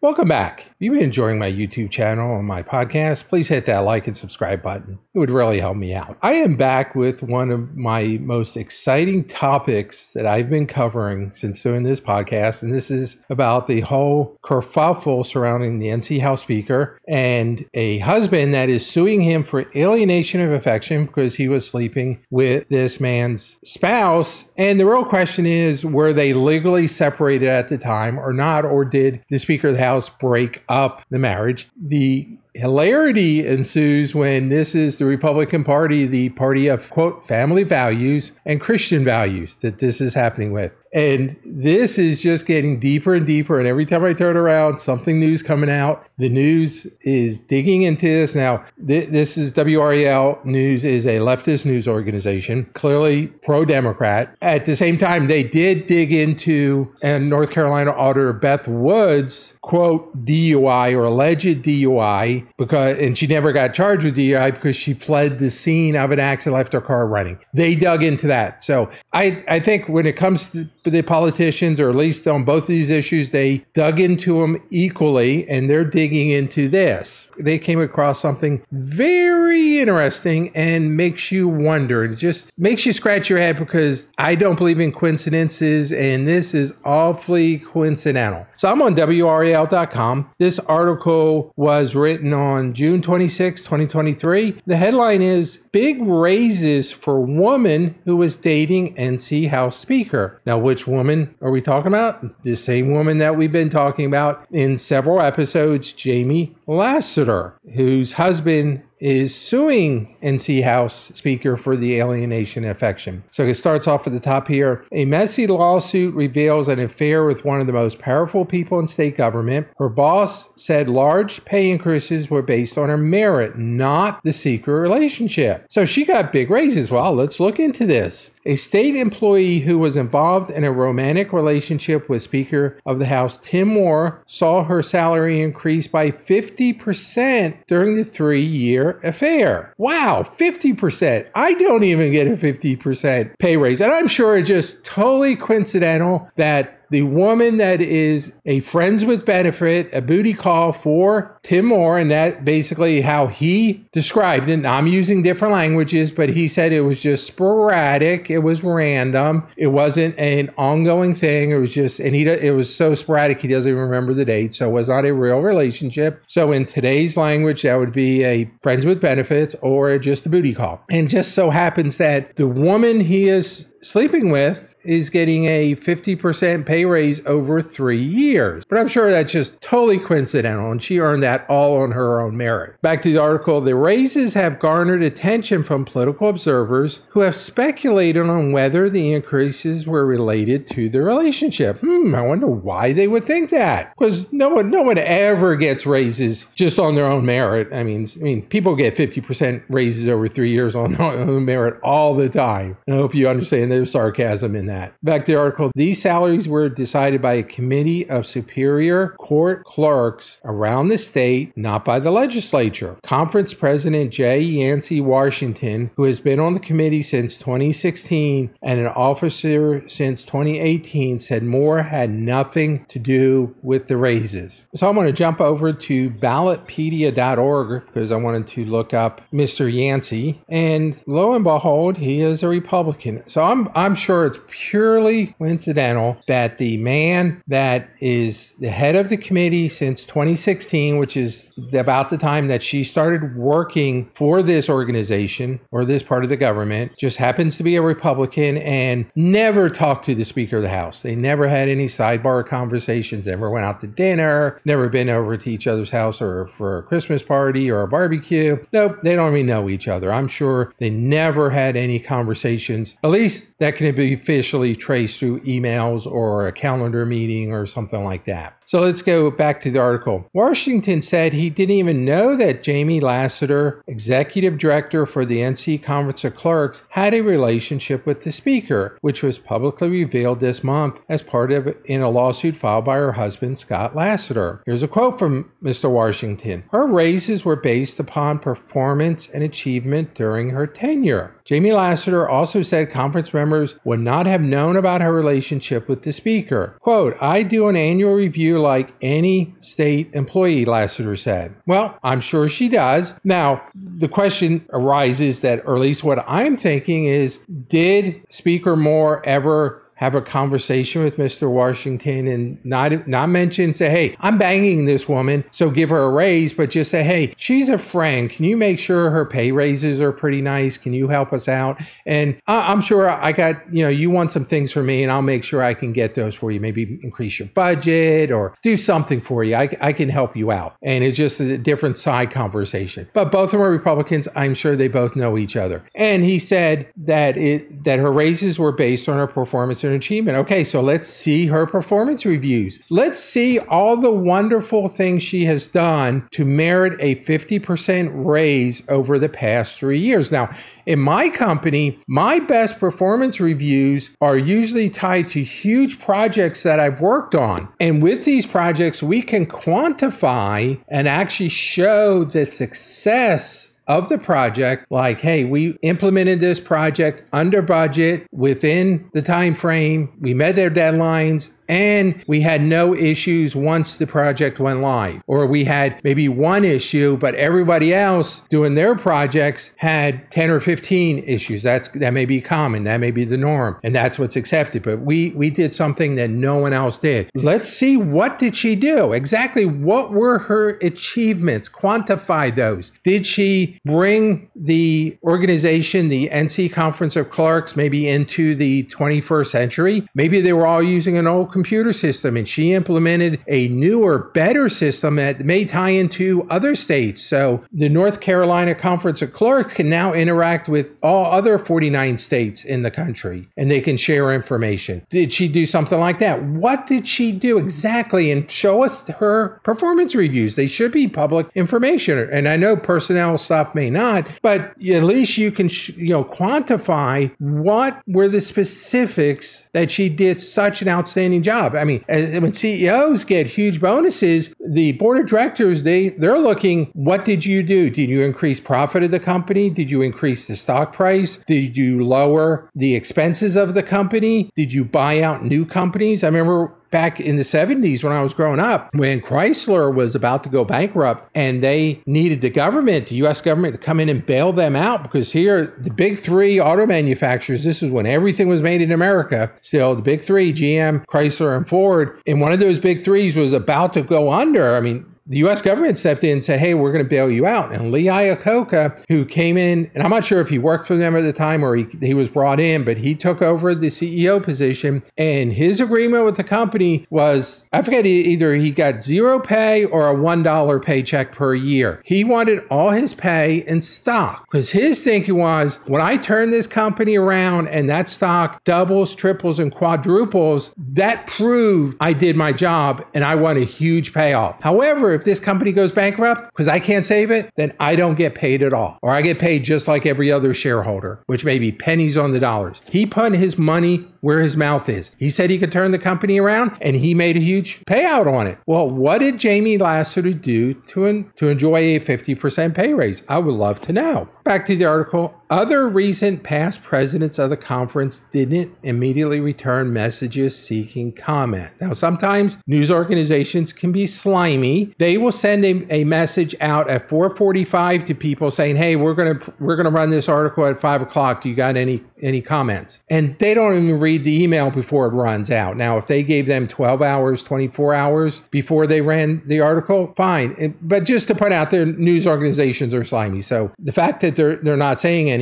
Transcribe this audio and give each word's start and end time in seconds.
Welcome 0.00 0.28
back. 0.28 0.60
If 0.60 0.74
you've 0.78 0.94
been 0.94 1.02
enjoying 1.02 1.40
my 1.40 1.50
YouTube 1.50 1.90
channel 1.90 2.36
and 2.36 2.46
my 2.46 2.62
podcast, 2.62 3.26
please 3.26 3.48
hit 3.48 3.66
that 3.66 3.78
like 3.78 4.06
and 4.06 4.16
subscribe 4.16 4.62
button. 4.62 5.00
It 5.12 5.18
would 5.18 5.28
really 5.28 5.58
help 5.58 5.76
me 5.76 5.92
out. 5.92 6.16
I 6.22 6.34
am 6.34 6.54
back 6.54 6.94
with 6.94 7.20
one 7.20 7.50
of 7.50 7.76
my 7.76 8.16
most 8.20 8.56
exciting 8.56 9.24
topics 9.24 10.12
that 10.12 10.24
I've 10.24 10.48
been 10.48 10.68
covering 10.68 11.32
since 11.32 11.60
doing 11.60 11.82
this 11.82 12.00
podcast, 12.00 12.62
and 12.62 12.72
this 12.72 12.92
is 12.92 13.18
about 13.28 13.66
the 13.66 13.80
whole 13.80 14.36
kerfuffle 14.44 15.26
surrounding 15.26 15.80
the 15.80 15.88
NC 15.88 16.20
House 16.20 16.42
Speaker 16.42 16.96
and 17.08 17.66
a 17.74 17.98
husband 17.98 18.54
that 18.54 18.68
is 18.68 18.88
suing 18.88 19.20
him 19.20 19.42
for 19.42 19.64
alienation 19.74 20.40
of 20.40 20.52
affection 20.52 21.06
because 21.06 21.34
he 21.34 21.48
was 21.48 21.66
sleeping 21.66 22.24
with 22.30 22.68
this 22.68 23.00
man's 23.00 23.56
spouse. 23.64 24.52
And 24.56 24.78
the 24.78 24.86
real 24.86 25.04
question 25.04 25.44
is 25.44 25.84
were 25.84 26.12
they 26.12 26.34
legally 26.34 26.86
separated 26.86 27.48
at 27.48 27.66
the 27.66 27.78
time 27.78 28.16
or 28.16 28.32
not, 28.32 28.64
or 28.64 28.84
did 28.84 29.24
the 29.28 29.40
Speaker 29.40 29.66
of 29.66 29.87
the 29.88 29.94
House 29.94 30.08
break 30.10 30.62
up 30.68 31.02
the 31.10 31.18
marriage? 31.18 31.68
The 31.80 32.38
hilarity 32.58 33.46
ensues 33.46 34.14
when 34.14 34.48
this 34.48 34.74
is 34.74 34.98
the 34.98 35.04
Republican 35.04 35.62
Party, 35.62 36.06
the 36.06 36.30
party 36.30 36.66
of 36.66 36.90
quote 36.90 37.26
family 37.26 37.62
values 37.62 38.32
and 38.44 38.60
Christian 38.60 39.04
values 39.04 39.54
that 39.56 39.78
this 39.78 40.00
is 40.00 40.14
happening 40.14 40.50
with. 40.50 40.72
And 40.92 41.36
this 41.44 41.98
is 41.98 42.22
just 42.22 42.46
getting 42.46 42.80
deeper 42.80 43.14
and 43.14 43.26
deeper. 43.26 43.58
And 43.58 43.68
every 43.68 43.84
time 43.84 44.04
I 44.04 44.14
turn 44.14 44.36
around, 44.36 44.78
something 44.78 45.20
new's 45.20 45.42
coming 45.42 45.68
out. 45.68 46.06
The 46.16 46.30
news 46.30 46.86
is 47.02 47.40
digging 47.40 47.82
into 47.82 48.06
this. 48.06 48.34
Now, 48.34 48.64
th- 48.84 49.10
this 49.10 49.36
is 49.36 49.52
WRAL 49.52 50.44
News 50.44 50.84
is 50.84 51.06
a 51.06 51.18
leftist 51.18 51.66
news 51.66 51.86
organization, 51.86 52.70
clearly 52.72 53.26
pro-Democrat. 53.26 54.34
At 54.40 54.64
the 54.64 54.74
same 54.74 54.96
time, 54.96 55.26
they 55.26 55.42
did 55.42 55.86
dig 55.86 56.12
into 56.12 56.94
and 57.02 57.28
North 57.28 57.50
Carolina 57.50 57.90
Auditor 57.92 58.32
Beth 58.32 58.66
Woods 58.66 59.56
quote 59.60 60.24
DUI 60.24 60.96
or 60.96 61.04
alleged 61.04 61.62
DUI 61.62 62.47
because 62.56 62.98
and 62.98 63.16
she 63.16 63.26
never 63.26 63.52
got 63.52 63.74
charged 63.74 64.04
with 64.04 64.16
DUI 64.16 64.54
because 64.54 64.76
she 64.76 64.94
fled 64.94 65.38
the 65.38 65.50
scene 65.50 65.96
of 65.96 66.10
an 66.10 66.18
accident, 66.18 66.56
left 66.56 66.72
her 66.72 66.80
car 66.80 67.06
running. 67.06 67.38
They 67.54 67.74
dug 67.74 68.02
into 68.02 68.26
that. 68.28 68.62
So 68.62 68.90
I 69.12 69.44
I 69.48 69.60
think 69.60 69.88
when 69.88 70.06
it 70.06 70.16
comes 70.16 70.52
to 70.52 70.68
the 70.84 71.02
politicians, 71.02 71.80
or 71.80 71.90
at 71.90 71.96
least 71.96 72.26
on 72.26 72.44
both 72.44 72.64
of 72.64 72.68
these 72.68 72.90
issues, 72.90 73.30
they 73.30 73.64
dug 73.74 74.00
into 74.00 74.40
them 74.40 74.62
equally, 74.70 75.48
and 75.48 75.68
they're 75.68 75.84
digging 75.84 76.30
into 76.30 76.68
this. 76.68 77.28
They 77.38 77.58
came 77.58 77.80
across 77.80 78.20
something 78.20 78.62
very 78.72 79.78
interesting 79.78 80.50
and 80.54 80.96
makes 80.96 81.30
you 81.30 81.48
wonder. 81.48 82.04
It 82.04 82.16
just 82.16 82.50
makes 82.58 82.86
you 82.86 82.92
scratch 82.92 83.28
your 83.28 83.38
head 83.38 83.58
because 83.58 84.10
I 84.18 84.34
don't 84.34 84.56
believe 84.56 84.80
in 84.80 84.92
coincidences, 84.92 85.92
and 85.92 86.26
this 86.26 86.54
is 86.54 86.74
awfully 86.84 87.58
coincidental. 87.58 88.46
So 88.56 88.68
I'm 88.70 88.82
on 88.82 88.94
WRAL.com. 88.94 90.30
This 90.38 90.58
article 90.60 91.52
was 91.56 91.94
written 91.94 92.32
on 92.38 92.72
June 92.72 93.02
26, 93.02 93.60
2023. 93.62 94.62
The 94.66 94.76
headline 94.76 95.20
is 95.20 95.58
Big 95.72 96.00
Raises 96.00 96.92
for 96.92 97.20
Woman 97.20 97.96
Who 98.04 98.16
Was 98.16 98.36
Dating 98.36 98.94
NC 98.94 99.48
House 99.48 99.76
Speaker. 99.76 100.40
Now, 100.46 100.58
which 100.58 100.86
woman 100.86 101.34
are 101.42 101.50
we 101.50 101.60
talking 101.60 101.88
about? 101.88 102.42
The 102.44 102.54
same 102.54 102.90
woman 102.90 103.18
that 103.18 103.36
we've 103.36 103.52
been 103.52 103.70
talking 103.70 104.06
about 104.06 104.46
in 104.50 104.78
several 104.78 105.20
episodes, 105.20 105.92
Jamie 105.92 106.56
Lassiter, 106.66 107.58
whose 107.74 108.14
husband 108.14 108.82
is 109.00 109.34
suing 109.34 110.16
NC 110.22 110.64
House 110.64 111.12
Speaker 111.14 111.56
for 111.56 111.76
the 111.76 112.00
alienation 112.00 112.64
affection. 112.64 113.24
So 113.30 113.46
it 113.46 113.54
starts 113.54 113.86
off 113.86 114.06
at 114.06 114.12
the 114.12 114.20
top 114.20 114.48
here. 114.48 114.84
A 114.92 115.04
messy 115.04 115.46
lawsuit 115.46 116.14
reveals 116.14 116.68
an 116.68 116.80
affair 116.80 117.24
with 117.24 117.44
one 117.44 117.60
of 117.60 117.66
the 117.66 117.72
most 117.72 117.98
powerful 117.98 118.44
people 118.44 118.78
in 118.78 118.88
state 118.88 119.16
government. 119.16 119.68
Her 119.78 119.88
boss 119.88 120.50
said 120.60 120.88
large 120.88 121.44
pay 121.44 121.70
increases 121.70 122.30
were 122.30 122.42
based 122.42 122.76
on 122.76 122.88
her 122.88 122.98
merit, 122.98 123.58
not 123.58 124.22
the 124.24 124.32
secret 124.32 124.74
relationship. 124.74 125.66
So 125.70 125.84
she 125.84 126.04
got 126.04 126.32
big 126.32 126.50
raises. 126.50 126.90
Well, 126.90 127.12
let's 127.12 127.40
look 127.40 127.58
into 127.58 127.86
this. 127.86 128.32
A 128.44 128.56
state 128.56 128.96
employee 128.96 129.60
who 129.60 129.78
was 129.78 129.96
involved 129.96 130.50
in 130.50 130.64
a 130.64 130.72
romantic 130.72 131.32
relationship 131.32 132.08
with 132.08 132.22
Speaker 132.22 132.78
of 132.86 132.98
the 132.98 133.06
House 133.06 133.38
Tim 133.38 133.68
Moore 133.68 134.22
saw 134.26 134.64
her 134.64 134.82
salary 134.82 135.40
increase 135.40 135.86
by 135.86 136.10
50% 136.10 137.66
during 137.66 137.96
the 137.96 138.04
three 138.04 138.42
year 138.42 138.87
affair. 139.02 139.74
Wow, 139.78 140.22
50%. 140.22 141.28
I 141.34 141.54
don't 141.54 141.84
even 141.84 142.12
get 142.12 142.26
a 142.26 142.32
50% 142.32 143.38
pay 143.38 143.56
raise. 143.56 143.80
And 143.80 143.92
I'm 143.92 144.08
sure 144.08 144.36
it's 144.36 144.48
just 144.48 144.84
totally 144.84 145.36
coincidental 145.36 146.30
that 146.36 146.77
the 146.90 147.02
woman 147.02 147.56
that 147.58 147.80
is 147.80 148.32
a 148.44 148.60
friends 148.60 149.04
with 149.04 149.24
benefit, 149.24 149.88
a 149.92 150.00
booty 150.00 150.34
call 150.34 150.72
for 150.72 151.38
Tim 151.42 151.66
Moore, 151.66 151.98
and 151.98 152.10
that 152.10 152.44
basically 152.44 153.02
how 153.02 153.26
he 153.26 153.84
described 153.92 154.48
it. 154.48 154.64
I'm 154.64 154.86
using 154.86 155.22
different 155.22 155.52
languages, 155.52 156.10
but 156.10 156.30
he 156.30 156.48
said 156.48 156.72
it 156.72 156.82
was 156.82 157.00
just 157.00 157.26
sporadic, 157.26 158.30
it 158.30 158.38
was 158.38 158.62
random, 158.62 159.46
it 159.56 159.68
wasn't 159.68 160.18
an 160.18 160.50
ongoing 160.56 161.14
thing. 161.14 161.50
It 161.50 161.58
was 161.58 161.74
just, 161.74 162.00
and 162.00 162.14
he 162.14 162.26
it 162.28 162.54
was 162.54 162.74
so 162.74 162.94
sporadic 162.94 163.40
he 163.40 163.48
doesn't 163.48 163.70
even 163.70 163.82
remember 163.82 164.14
the 164.14 164.24
date, 164.24 164.54
so 164.54 164.68
it 164.68 164.72
was 164.72 164.88
not 164.88 165.04
a 165.04 165.14
real 165.14 165.40
relationship. 165.40 166.22
So 166.26 166.52
in 166.52 166.66
today's 166.66 167.16
language, 167.16 167.62
that 167.62 167.78
would 167.78 167.92
be 167.92 168.24
a 168.24 168.50
friends 168.62 168.84
with 168.84 169.00
benefits 169.00 169.54
or 169.62 169.98
just 169.98 170.26
a 170.26 170.28
booty 170.28 170.54
call. 170.54 170.84
And 170.90 171.08
just 171.08 171.34
so 171.34 171.50
happens 171.50 171.98
that 171.98 172.36
the 172.36 172.48
woman 172.48 173.00
he 173.00 173.28
is 173.28 173.66
sleeping 173.80 174.30
with 174.30 174.74
is 174.84 175.10
getting 175.10 175.44
a 175.44 175.74
50% 175.76 176.66
pay 176.66 176.84
raise 176.84 177.24
over 177.26 177.60
three 177.60 178.02
years. 178.02 178.64
But 178.68 178.78
I'm 178.78 178.88
sure 178.88 179.10
that's 179.10 179.32
just 179.32 179.60
totally 179.60 179.98
coincidental, 179.98 180.70
and 180.70 180.82
she 180.82 180.98
earned 180.98 181.22
that 181.22 181.44
all 181.48 181.82
on 181.82 181.92
her 181.92 182.20
own 182.20 182.36
merit. 182.36 182.80
Back 182.80 183.02
to 183.02 183.12
the 183.12 183.20
article 183.20 183.60
the 183.60 183.74
raises 183.74 184.34
have 184.34 184.58
garnered 184.58 185.02
attention 185.02 185.62
from 185.62 185.84
political 185.84 186.28
observers 186.28 187.02
who 187.10 187.20
have 187.20 187.36
speculated 187.36 188.22
on 188.22 188.52
whether 188.52 188.88
the 188.88 189.12
increases 189.12 189.86
were 189.86 190.06
related 190.06 190.66
to 190.68 190.88
the 190.88 191.02
relationship. 191.02 191.78
Hmm, 191.80 192.14
I 192.14 192.22
wonder 192.22 192.46
why 192.46 192.92
they 192.92 193.08
would 193.08 193.24
think 193.24 193.50
that. 193.50 193.92
Because 193.98 194.32
no 194.32 194.48
one, 194.48 194.70
no 194.70 194.82
one 194.82 194.98
ever 194.98 195.56
gets 195.56 195.86
raises 195.86 196.46
just 196.54 196.78
on 196.78 196.94
their 196.94 197.06
own 197.06 197.26
merit. 197.26 197.68
I 197.72 197.82
mean, 197.82 198.06
I 198.16 198.22
mean, 198.22 198.42
people 198.46 198.74
get 198.74 198.96
50% 198.96 199.64
raises 199.68 200.08
over 200.08 200.28
three 200.28 200.50
years 200.50 200.74
on 200.74 200.92
their 200.92 201.02
own 201.02 201.44
merit 201.44 201.78
all 201.82 202.14
the 202.14 202.28
time. 202.28 202.78
I 202.88 202.92
hope 202.92 203.14
you 203.14 203.28
understand 203.28 203.67
there's 203.70 203.92
sarcasm 203.92 204.54
in 204.54 204.66
that. 204.66 204.94
Back 205.02 205.24
to 205.24 205.32
the 205.32 205.38
article. 205.38 205.70
These 205.74 206.02
salaries 206.02 206.48
were 206.48 206.68
decided 206.68 207.22
by 207.22 207.34
a 207.34 207.42
committee 207.42 208.08
of 208.08 208.26
superior 208.26 209.10
court 209.18 209.64
clerks 209.64 210.40
around 210.44 210.88
the 210.88 210.98
state, 210.98 211.56
not 211.56 211.84
by 211.84 212.00
the 212.00 212.10
legislature. 212.10 212.96
Conference 213.02 213.54
President 213.54 214.12
J. 214.12 214.40
Yancey 214.40 215.00
Washington, 215.00 215.90
who 215.96 216.04
has 216.04 216.20
been 216.20 216.40
on 216.40 216.54
the 216.54 216.60
committee 216.60 217.02
since 217.02 217.36
2016 217.36 218.54
and 218.62 218.80
an 218.80 218.86
officer 218.86 219.88
since 219.88 220.24
2018, 220.24 221.18
said 221.18 221.42
Moore 221.42 221.82
had 221.82 222.10
nothing 222.10 222.86
to 222.86 222.98
do 222.98 223.54
with 223.62 223.88
the 223.88 223.96
raises. 223.96 224.66
So 224.74 224.88
I'm 224.88 224.94
going 224.94 225.06
to 225.06 225.12
jump 225.12 225.40
over 225.40 225.72
to 225.72 226.10
ballotpedia.org 226.10 227.86
because 227.86 228.12
I 228.12 228.16
wanted 228.16 228.46
to 228.48 228.64
look 228.64 228.94
up 228.94 229.22
Mr. 229.32 229.72
Yancey, 229.72 230.42
and 230.48 231.00
lo 231.06 231.34
and 231.34 231.44
behold, 231.44 231.98
he 231.98 232.20
is 232.20 232.42
a 232.42 232.48
Republican. 232.48 233.28
So 233.28 233.42
I'm 233.42 233.57
I'm 233.74 233.94
sure 233.94 234.26
it's 234.26 234.38
purely 234.48 235.28
coincidental 235.38 236.18
that 236.26 236.58
the 236.58 236.78
man 236.78 237.42
that 237.46 237.90
is 238.00 238.54
the 238.54 238.70
head 238.70 238.94
of 238.96 239.08
the 239.08 239.16
committee 239.16 239.68
since 239.68 240.04
2016, 240.06 240.98
which 240.98 241.16
is 241.16 241.52
about 241.72 242.10
the 242.10 242.18
time 242.18 242.48
that 242.48 242.62
she 242.62 242.84
started 242.84 243.36
working 243.36 244.10
for 244.14 244.42
this 244.42 244.68
organization 244.68 245.60
or 245.70 245.84
this 245.84 246.02
part 246.02 246.24
of 246.24 246.30
the 246.30 246.36
government, 246.36 246.96
just 246.96 247.18
happens 247.18 247.56
to 247.56 247.62
be 247.62 247.76
a 247.76 247.82
Republican 247.82 248.56
and 248.58 249.06
never 249.16 249.68
talked 249.68 250.04
to 250.04 250.14
the 250.14 250.24
Speaker 250.24 250.56
of 250.56 250.62
the 250.62 250.68
House. 250.68 251.02
They 251.02 251.16
never 251.16 251.48
had 251.48 251.68
any 251.68 251.86
sidebar 251.86 252.46
conversations, 252.46 253.26
never 253.26 253.50
went 253.50 253.66
out 253.66 253.80
to 253.80 253.86
dinner, 253.86 254.60
never 254.64 254.88
been 254.88 255.08
over 255.08 255.36
to 255.36 255.50
each 255.50 255.66
other's 255.66 255.90
house 255.90 256.20
or 256.20 256.48
for 256.48 256.78
a 256.78 256.82
Christmas 256.82 257.22
party 257.22 257.70
or 257.70 257.82
a 257.82 257.88
barbecue. 257.88 258.64
Nope, 258.72 258.98
they 259.02 259.16
don't 259.16 259.34
even 259.34 259.46
know 259.46 259.68
each 259.68 259.88
other. 259.88 260.12
I'm 260.12 260.28
sure 260.28 260.72
they 260.78 260.90
never 260.90 261.50
had 261.50 261.76
any 261.76 261.98
conversations, 261.98 262.96
at 263.02 263.10
least 263.10 263.47
that 263.58 263.76
can 263.76 263.94
be 263.94 264.14
officially 264.14 264.76
traced 264.76 265.18
through 265.18 265.40
emails 265.40 266.06
or 266.06 266.46
a 266.46 266.52
calendar 266.52 267.04
meeting 267.06 267.52
or 267.52 267.66
something 267.66 268.04
like 268.04 268.24
that. 268.24 268.57
So 268.68 268.82
let's 268.82 269.00
go 269.00 269.30
back 269.30 269.62
to 269.62 269.70
the 269.70 269.78
article. 269.78 270.28
Washington 270.34 271.00
said 271.00 271.32
he 271.32 271.48
didn't 271.48 271.76
even 271.76 272.04
know 272.04 272.36
that 272.36 272.62
Jamie 272.62 273.00
Lassiter, 273.00 273.82
executive 273.86 274.58
director 274.58 275.06
for 275.06 275.24
the 275.24 275.38
NC 275.38 275.82
Conference 275.82 276.22
of 276.22 276.34
Clerks, 276.34 276.84
had 276.90 277.14
a 277.14 277.22
relationship 277.22 278.04
with 278.04 278.20
the 278.20 278.30
speaker, 278.30 278.98
which 279.00 279.22
was 279.22 279.38
publicly 279.38 279.88
revealed 279.88 280.40
this 280.40 280.62
month 280.62 281.00
as 281.08 281.22
part 281.22 281.50
of 281.50 281.74
in 281.86 282.02
a 282.02 282.10
lawsuit 282.10 282.56
filed 282.56 282.84
by 282.84 282.98
her 282.98 283.12
husband 283.12 283.56
Scott 283.56 283.96
Lassiter. 283.96 284.62
Here's 284.66 284.82
a 284.82 284.88
quote 284.88 285.18
from 285.18 285.50
Mr. 285.62 285.90
Washington. 285.90 286.64
Her 286.70 286.86
raises 286.86 287.46
were 287.46 287.56
based 287.56 287.98
upon 287.98 288.38
performance 288.38 289.30
and 289.30 289.42
achievement 289.42 290.14
during 290.14 290.50
her 290.50 290.66
tenure. 290.66 291.40
Jamie 291.46 291.72
Lassiter 291.72 292.28
also 292.28 292.60
said 292.60 292.90
conference 292.90 293.32
members 293.32 293.78
would 293.82 294.00
not 294.00 294.26
have 294.26 294.42
known 294.42 294.76
about 294.76 295.00
her 295.00 295.14
relationship 295.14 295.88
with 295.88 296.02
the 296.02 296.12
speaker. 296.12 296.76
Quote, 296.80 297.14
I 297.22 297.42
do 297.42 297.68
an 297.68 297.76
annual 297.76 298.12
review 298.12 298.57
like 298.58 298.94
any 299.00 299.54
state 299.60 300.14
employee, 300.14 300.64
Lassiter 300.64 301.16
said. 301.16 301.54
Well, 301.66 301.98
I'm 302.02 302.20
sure 302.20 302.48
she 302.48 302.68
does. 302.68 303.18
Now, 303.24 303.66
the 303.74 304.08
question 304.08 304.66
arises 304.72 305.40
that, 305.40 305.62
or 305.64 305.76
at 305.76 305.80
least 305.80 306.04
what 306.04 306.18
I'm 306.26 306.56
thinking 306.56 307.06
is, 307.06 307.38
did 307.68 308.22
Speaker 308.28 308.76
Moore 308.76 309.24
ever 309.26 309.82
have 309.98 310.14
a 310.14 310.20
conversation 310.20 311.02
with 311.02 311.16
Mr. 311.16 311.50
Washington 311.50 312.28
and 312.28 312.64
not 312.64 313.08
not 313.08 313.28
mention 313.28 313.72
say, 313.72 313.90
hey, 313.90 314.16
I'm 314.20 314.38
banging 314.38 314.86
this 314.86 315.08
woman, 315.08 315.44
so 315.50 315.70
give 315.70 315.90
her 315.90 316.04
a 316.04 316.10
raise, 316.10 316.52
but 316.52 316.70
just 316.70 316.90
say, 316.90 317.02
hey, 317.02 317.34
she's 317.36 317.68
a 317.68 317.78
friend. 317.78 318.30
Can 318.30 318.44
you 318.44 318.56
make 318.56 318.78
sure 318.78 319.10
her 319.10 319.26
pay 319.26 319.50
raises 319.50 320.00
are 320.00 320.12
pretty 320.12 320.40
nice? 320.40 320.78
Can 320.78 320.92
you 320.92 321.08
help 321.08 321.32
us 321.32 321.48
out? 321.48 321.80
And 322.06 322.40
I, 322.46 322.72
am 322.72 322.80
sure 322.80 323.08
I 323.08 323.32
got 323.32 323.72
you 323.72 323.82
know 323.82 323.88
you 323.88 324.08
want 324.10 324.30
some 324.30 324.44
things 324.44 324.72
for 324.72 324.82
me, 324.82 325.02
and 325.02 325.10
I'll 325.10 325.20
make 325.20 325.42
sure 325.42 325.62
I 325.62 325.74
can 325.74 325.92
get 325.92 326.14
those 326.14 326.34
for 326.34 326.50
you. 326.50 326.60
Maybe 326.60 326.98
increase 327.02 327.38
your 327.40 327.48
budget 327.48 328.30
or 328.30 328.54
do 328.62 328.76
something 328.76 329.20
for 329.20 329.42
you. 329.42 329.56
I, 329.56 329.68
I 329.80 329.92
can 329.92 330.08
help 330.08 330.36
you 330.36 330.52
out. 330.52 330.76
And 330.82 331.02
it's 331.02 331.16
just 331.16 331.40
a 331.40 331.58
different 331.58 331.98
side 331.98 332.30
conversation. 332.30 333.08
But 333.12 333.32
both 333.32 333.46
of 333.46 333.58
them 333.58 333.62
are 333.62 333.70
Republicans. 333.70 334.28
I'm 334.36 334.54
sure 334.54 334.76
they 334.76 334.88
both 334.88 335.16
know 335.16 335.36
each 335.36 335.56
other. 335.56 335.84
And 335.94 336.22
he 336.22 336.38
said 336.38 336.90
that 336.96 337.36
it 337.36 337.84
that 337.84 337.98
her 337.98 338.12
raises 338.12 338.58
were 338.58 338.72
based 338.72 339.08
on 339.08 339.18
her 339.18 339.26
performance 339.26 339.84
and 339.88 339.96
achievement. 339.96 340.38
Okay, 340.38 340.62
so 340.64 340.80
let's 340.80 341.08
see 341.08 341.46
her 341.46 341.66
performance 341.66 342.24
reviews. 342.24 342.78
Let's 342.90 343.18
see 343.18 343.58
all 343.58 343.96
the 343.96 344.12
wonderful 344.12 344.88
things 344.88 345.22
she 345.22 345.46
has 345.46 345.66
done 345.66 346.28
to 346.32 346.44
merit 346.44 346.94
a 347.00 347.16
50% 347.16 348.10
raise 348.14 348.88
over 348.88 349.18
the 349.18 349.28
past 349.28 349.78
three 349.78 349.98
years. 349.98 350.30
Now, 350.30 350.50
in 350.86 350.98
my 350.98 351.28
company, 351.28 351.98
my 352.06 352.38
best 352.38 352.78
performance 352.78 353.40
reviews 353.40 354.10
are 354.20 354.38
usually 354.38 354.88
tied 354.88 355.28
to 355.28 355.42
huge 355.42 356.00
projects 356.00 356.62
that 356.62 356.80
I've 356.80 357.00
worked 357.00 357.34
on. 357.34 357.68
And 357.80 358.02
with 358.02 358.24
these 358.24 358.46
projects, 358.46 359.02
we 359.02 359.22
can 359.22 359.46
quantify 359.46 360.80
and 360.88 361.08
actually 361.08 361.50
show 361.50 362.24
the 362.24 362.46
success 362.46 363.67
of 363.88 364.08
the 364.08 364.18
project 364.18 364.86
like 364.90 365.20
hey 365.20 365.44
we 365.44 365.70
implemented 365.82 366.40
this 366.40 366.60
project 366.60 367.22
under 367.32 367.62
budget 367.62 368.26
within 368.30 369.08
the 369.14 369.22
time 369.22 369.54
frame 369.54 370.12
we 370.20 370.34
met 370.34 370.54
their 370.54 370.70
deadlines 370.70 371.52
and 371.68 372.22
we 372.26 372.40
had 372.40 372.62
no 372.62 372.94
issues 372.94 373.54
once 373.54 373.96
the 373.96 374.06
project 374.06 374.58
went 374.58 374.80
live. 374.80 375.22
Or 375.26 375.46
we 375.46 375.64
had 375.64 376.02
maybe 376.02 376.28
one 376.28 376.64
issue, 376.64 377.16
but 377.16 377.34
everybody 377.34 377.94
else 377.94 378.40
doing 378.48 378.74
their 378.74 378.96
projects 378.96 379.74
had 379.76 380.30
10 380.30 380.50
or 380.50 380.60
15 380.60 381.18
issues. 381.18 381.62
That's 381.62 381.88
that 381.90 382.12
may 382.12 382.24
be 382.24 382.40
common, 382.40 382.84
that 382.84 382.98
may 382.98 383.10
be 383.10 383.24
the 383.24 383.36
norm, 383.36 383.78
and 383.82 383.94
that's 383.94 384.18
what's 384.18 384.36
accepted. 384.36 384.82
But 384.82 385.00
we 385.00 385.30
we 385.30 385.50
did 385.50 385.74
something 385.74 386.14
that 386.16 386.30
no 386.30 386.56
one 386.56 386.72
else 386.72 386.98
did. 386.98 387.30
Let's 387.34 387.68
see 387.68 387.96
what 387.96 388.38
did 388.38 388.56
she 388.56 388.74
do? 388.74 389.12
Exactly 389.12 389.66
what 389.66 390.12
were 390.12 390.38
her 390.40 390.78
achievements? 390.78 391.68
Quantify 391.68 392.54
those. 392.54 392.92
Did 393.04 393.26
she 393.26 393.80
bring 393.84 394.50
the 394.54 395.18
organization, 395.22 396.08
the 396.08 396.28
NC 396.30 396.72
Conference 396.72 397.16
of 397.16 397.30
Clerks, 397.30 397.76
maybe 397.76 398.08
into 398.08 398.54
the 398.54 398.84
21st 398.84 399.46
century? 399.46 400.08
Maybe 400.14 400.40
they 400.40 400.52
were 400.52 400.66
all 400.66 400.82
using 400.82 401.16
an 401.16 401.26
old 401.26 401.50
computer 401.58 401.92
system 401.92 402.36
and 402.36 402.48
she 402.48 402.72
implemented 402.72 403.40
a 403.48 403.66
newer, 403.66 404.30
better 404.32 404.68
system 404.68 405.16
that 405.16 405.44
may 405.44 405.64
tie 405.64 405.88
into 405.88 406.46
other 406.48 406.76
states. 406.76 407.20
So 407.20 407.64
the 407.72 407.88
North 407.88 408.20
Carolina 408.20 408.76
Conference 408.76 409.22
of 409.22 409.32
Clerks 409.32 409.74
can 409.74 409.88
now 409.88 410.12
interact 410.12 410.68
with 410.68 410.94
all 411.02 411.26
other 411.26 411.58
49 411.58 412.18
states 412.18 412.64
in 412.64 412.82
the 412.82 412.92
country 412.92 413.48
and 413.56 413.68
they 413.68 413.80
can 413.80 413.96
share 413.96 414.32
information. 414.32 415.04
Did 415.10 415.32
she 415.32 415.48
do 415.48 415.66
something 415.66 415.98
like 415.98 416.20
that? 416.20 416.44
What 416.44 416.86
did 416.86 417.08
she 417.08 417.32
do 417.32 417.58
exactly? 417.58 418.30
And 418.30 418.48
show 418.48 418.84
us 418.84 419.08
her 419.08 419.60
performance 419.64 420.14
reviews. 420.14 420.54
They 420.54 420.68
should 420.68 420.92
be 420.92 421.08
public 421.08 421.48
information. 421.56 422.18
And 422.30 422.46
I 422.46 422.56
know 422.56 422.76
personnel 422.76 423.36
stuff 423.36 423.74
may 423.74 423.90
not, 423.90 424.28
but 424.42 424.60
at 424.60 425.02
least 425.02 425.38
you 425.38 425.50
can, 425.50 425.68
you 425.96 426.10
know, 426.10 426.22
quantify 426.22 427.34
what 427.40 428.00
were 428.06 428.28
the 428.28 428.40
specifics 428.40 429.68
that 429.72 429.90
she 429.90 430.08
did 430.08 430.40
such 430.40 430.82
an 430.82 430.88
outstanding 430.88 431.42
job. 431.42 431.47
I 431.50 431.84
mean, 431.84 432.04
when 432.08 432.52
CEOs 432.52 433.24
get 433.24 433.46
huge 433.46 433.80
bonuses, 433.80 434.54
the 434.66 434.92
board 434.92 435.18
of 435.18 435.26
directors 435.26 435.82
they 435.82 436.10
they're 436.10 436.38
looking. 436.38 436.90
What 436.94 437.24
did 437.24 437.44
you 437.44 437.62
do? 437.62 437.90
Did 437.90 438.08
you 438.08 438.22
increase 438.22 438.60
profit 438.60 439.02
of 439.02 439.10
the 439.10 439.20
company? 439.20 439.70
Did 439.70 439.90
you 439.90 440.02
increase 440.02 440.46
the 440.46 440.56
stock 440.56 440.92
price? 440.92 441.38
Did 441.46 441.76
you 441.76 442.04
lower 442.04 442.70
the 442.74 442.94
expenses 442.94 443.56
of 443.56 443.74
the 443.74 443.82
company? 443.82 444.50
Did 444.54 444.72
you 444.72 444.84
buy 444.84 445.20
out 445.20 445.44
new 445.44 445.64
companies? 445.64 446.22
I 446.22 446.28
remember 446.28 446.74
back 446.90 447.20
in 447.20 447.36
the 447.36 447.42
70s 447.42 448.02
when 448.02 448.12
I 448.12 448.22
was 448.22 448.34
growing 448.34 448.60
up, 448.60 448.94
when 448.94 449.20
Chrysler 449.20 449.94
was 449.94 450.14
about 450.14 450.42
to 450.44 450.48
go 450.48 450.64
bankrupt 450.64 451.28
and 451.34 451.62
they 451.62 452.02
needed 452.06 452.40
the 452.40 452.50
government, 452.50 453.08
the 453.08 453.16
US 453.26 453.40
government, 453.40 453.74
to 453.74 453.78
come 453.78 454.00
in 454.00 454.08
and 454.08 454.24
bail 454.24 454.52
them 454.52 454.76
out 454.76 455.02
because 455.02 455.32
here, 455.32 455.74
the 455.78 455.90
big 455.90 456.18
three 456.18 456.60
auto 456.60 456.86
manufacturers, 456.86 457.64
this 457.64 457.82
is 457.82 457.90
when 457.90 458.06
everything 458.06 458.48
was 458.48 458.62
made 458.62 458.80
in 458.80 458.92
America. 458.92 459.50
Still, 459.60 459.94
the 459.94 460.02
big 460.02 460.22
three, 460.22 460.52
GM, 460.52 461.04
Chrysler, 461.06 461.56
and 461.56 461.68
Ford, 461.68 462.20
and 462.26 462.40
one 462.40 462.52
of 462.52 462.60
those 462.60 462.78
big 462.78 463.00
threes 463.00 463.36
was 463.36 463.52
about 463.52 463.92
to 463.94 464.02
go 464.02 464.32
under. 464.32 464.76
I 464.76 464.80
mean, 464.80 465.06
the 465.28 465.38
U.S. 465.38 465.60
government 465.62 465.98
stepped 465.98 466.24
in 466.24 466.32
and 466.32 466.44
said, 466.44 466.58
"Hey, 466.60 466.74
we're 466.74 466.92
going 466.92 467.04
to 467.04 467.08
bail 467.08 467.30
you 467.30 467.46
out." 467.46 467.72
And 467.72 467.92
Lee 467.92 468.04
Iacocca, 468.04 469.04
who 469.08 469.24
came 469.24 469.56
in, 469.56 469.90
and 469.94 470.02
I'm 470.02 470.10
not 470.10 470.24
sure 470.24 470.40
if 470.40 470.48
he 470.48 470.58
worked 470.58 470.86
for 470.86 470.96
them 470.96 471.14
at 471.16 471.22
the 471.22 471.32
time 471.32 471.62
or 471.64 471.76
he, 471.76 471.86
he 472.00 472.14
was 472.14 472.28
brought 472.28 472.58
in, 472.58 472.84
but 472.84 472.98
he 472.98 473.14
took 473.14 473.42
over 473.42 473.74
the 473.74 473.88
CEO 473.88 474.42
position. 474.42 475.02
And 475.16 475.52
his 475.52 475.80
agreement 475.80 476.24
with 476.24 476.36
the 476.36 476.44
company 476.44 477.06
was, 477.10 477.64
I 477.72 477.82
forget, 477.82 478.06
either 478.06 478.54
he 478.54 478.70
got 478.70 479.02
zero 479.02 479.38
pay 479.38 479.84
or 479.84 480.08
a 480.08 480.14
one 480.14 480.42
dollar 480.42 480.80
paycheck 480.80 481.32
per 481.32 481.54
year. 481.54 482.00
He 482.04 482.24
wanted 482.24 482.64
all 482.70 482.90
his 482.90 483.14
pay 483.14 483.58
in 483.66 483.82
stock 483.82 484.46
because 484.50 484.70
his 484.70 485.02
thinking 485.02 485.36
was, 485.36 485.78
when 485.86 486.00
I 486.00 486.16
turn 486.16 486.50
this 486.50 486.66
company 486.66 487.16
around 487.16 487.68
and 487.68 487.88
that 487.90 488.08
stock 488.08 488.64
doubles, 488.64 489.14
triples, 489.14 489.58
and 489.58 489.70
quadruples, 489.72 490.74
that 490.78 491.26
proved 491.26 491.96
I 492.00 492.12
did 492.12 492.36
my 492.36 492.52
job 492.52 493.04
and 493.14 493.24
I 493.24 493.34
want 493.34 493.58
a 493.58 493.64
huge 493.64 494.14
payoff. 494.14 494.62
However, 494.62 495.17
if 495.18 495.24
this 495.24 495.40
company 495.40 495.72
goes 495.72 495.92
bankrupt 495.92 496.44
because 496.46 496.68
I 496.68 496.78
can't 496.78 497.04
save 497.04 497.30
it, 497.30 497.50
then 497.56 497.74
I 497.80 497.96
don't 497.96 498.14
get 498.14 498.34
paid 498.34 498.62
at 498.62 498.72
all. 498.72 498.98
Or 499.02 499.10
I 499.10 499.20
get 499.22 499.38
paid 499.38 499.64
just 499.64 499.88
like 499.88 500.06
every 500.06 500.30
other 500.30 500.54
shareholder, 500.54 501.20
which 501.26 501.44
may 501.44 501.58
be 501.58 501.72
pennies 501.72 502.16
on 502.16 502.30
the 502.30 502.40
dollars. 502.40 502.82
He 502.90 503.04
put 503.04 503.32
his 503.32 503.58
money 503.58 504.06
where 504.20 504.40
his 504.40 504.56
mouth 504.56 504.88
is. 504.88 505.12
He 505.18 505.30
said 505.30 505.50
he 505.50 505.58
could 505.58 505.72
turn 505.72 505.90
the 505.90 505.98
company 505.98 506.38
around 506.38 506.76
and 506.80 506.96
he 506.96 507.14
made 507.14 507.36
a 507.36 507.40
huge 507.40 507.84
payout 507.84 508.32
on 508.32 508.46
it. 508.46 508.58
Well, 508.66 508.88
what 508.88 509.18
did 509.18 509.38
Jamie 509.38 509.78
Lassiter 509.78 510.32
do 510.32 510.74
to, 510.74 511.30
to 511.36 511.48
enjoy 511.48 511.76
a 511.76 512.00
50% 512.00 512.74
pay 512.74 512.94
raise? 512.94 513.22
I 513.28 513.38
would 513.38 513.54
love 513.54 513.80
to 513.82 513.92
know. 513.92 514.28
Back 514.44 514.66
to 514.66 514.76
the 514.76 514.84
article. 514.84 515.37
Other 515.50 515.88
recent 515.88 516.42
past 516.42 516.82
presidents 516.82 517.38
of 517.38 517.48
the 517.48 517.56
conference 517.56 518.20
didn't 518.32 518.76
immediately 518.82 519.40
return 519.40 519.94
messages 519.94 520.58
seeking 520.58 521.10
comment. 521.10 521.72
Now, 521.80 521.94
sometimes 521.94 522.58
news 522.66 522.90
organizations 522.90 523.72
can 523.72 523.90
be 523.90 524.06
slimy. 524.06 524.94
They 524.98 525.16
will 525.16 525.32
send 525.32 525.64
a, 525.64 525.86
a 525.90 526.04
message 526.04 526.54
out 526.60 526.90
at 526.90 527.08
4:45 527.08 528.04
to 528.04 528.14
people 528.14 528.50
saying, 528.50 528.76
"Hey, 528.76 528.94
we're 528.94 529.14
gonna 529.14 529.40
we're 529.58 529.76
gonna 529.76 529.90
run 529.90 530.10
this 530.10 530.28
article 530.28 530.66
at 530.66 530.78
five 530.78 531.00
o'clock. 531.00 531.40
Do 531.40 531.48
you 531.48 531.54
got 531.54 531.76
any 531.78 532.02
any 532.20 532.42
comments?" 532.42 533.00
And 533.08 533.34
they 533.38 533.54
don't 533.54 533.72
even 533.82 534.00
read 534.00 534.24
the 534.24 534.42
email 534.42 534.70
before 534.70 535.06
it 535.06 535.14
runs 535.14 535.50
out. 535.50 535.78
Now, 535.78 535.96
if 535.96 536.06
they 536.06 536.22
gave 536.22 536.44
them 536.46 536.68
12 536.68 537.00
hours, 537.00 537.42
24 537.42 537.94
hours 537.94 538.40
before 538.50 538.86
they 538.86 539.00
ran 539.00 539.40
the 539.46 539.60
article, 539.60 540.12
fine. 540.14 540.76
But 540.82 541.04
just 541.04 541.26
to 541.28 541.34
point 541.34 541.54
out, 541.54 541.70
their 541.70 541.86
news 541.86 542.26
organizations 542.26 542.92
are 542.92 543.04
slimy. 543.04 543.40
So 543.40 543.72
the 543.78 543.92
fact 543.92 544.20
that 544.20 544.36
they're 544.36 544.56
they're 544.56 544.76
not 544.76 545.00
saying 545.00 545.30
anything 545.30 545.37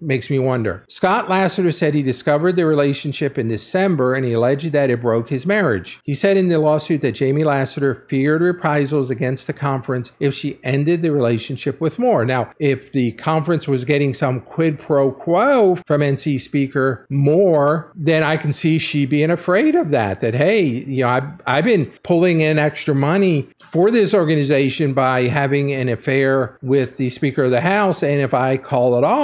makes 0.00 0.30
me 0.30 0.38
wonder. 0.38 0.84
Scott 0.88 1.28
Lassiter 1.28 1.72
said 1.72 1.94
he 1.94 2.02
discovered 2.02 2.56
the 2.56 2.66
relationship 2.66 3.38
in 3.38 3.48
December 3.48 4.14
and 4.14 4.24
he 4.24 4.32
alleged 4.32 4.72
that 4.72 4.90
it 4.90 5.00
broke 5.00 5.28
his 5.28 5.46
marriage. 5.46 6.00
He 6.04 6.14
said 6.14 6.36
in 6.36 6.48
the 6.48 6.58
lawsuit 6.58 7.00
that 7.02 7.12
Jamie 7.12 7.44
Lassiter 7.44 7.94
feared 7.94 8.42
reprisals 8.42 9.10
against 9.10 9.46
the 9.46 9.52
conference 9.52 10.12
if 10.20 10.34
she 10.34 10.58
ended 10.62 11.02
the 11.02 11.10
relationship 11.10 11.80
with 11.80 11.98
Moore. 11.98 12.24
Now, 12.24 12.52
if 12.58 12.92
the 12.92 13.12
conference 13.12 13.68
was 13.68 13.84
getting 13.84 14.14
some 14.14 14.40
quid 14.40 14.78
pro 14.78 15.12
quo 15.12 15.76
from 15.86 16.00
NC 16.00 16.40
Speaker 16.40 17.06
Moore, 17.08 17.92
then 17.94 18.22
I 18.22 18.36
can 18.36 18.52
see 18.52 18.78
she 18.78 19.06
being 19.06 19.30
afraid 19.30 19.74
of 19.74 19.90
that. 19.90 20.20
That, 20.20 20.34
hey, 20.34 20.62
you 20.62 21.02
know, 21.02 21.08
I've, 21.08 21.30
I've 21.46 21.64
been 21.64 21.86
pulling 22.02 22.40
in 22.40 22.58
extra 22.58 22.94
money 22.94 23.48
for 23.70 23.90
this 23.90 24.14
organization 24.14 24.92
by 24.92 25.22
having 25.22 25.72
an 25.72 25.88
affair 25.88 26.58
with 26.62 26.96
the 26.96 27.10
Speaker 27.10 27.44
of 27.44 27.50
the 27.50 27.60
House. 27.60 28.02
And 28.02 28.20
if 28.20 28.34
I 28.34 28.56
call 28.56 28.98
it 28.98 29.04
off, 29.04 29.21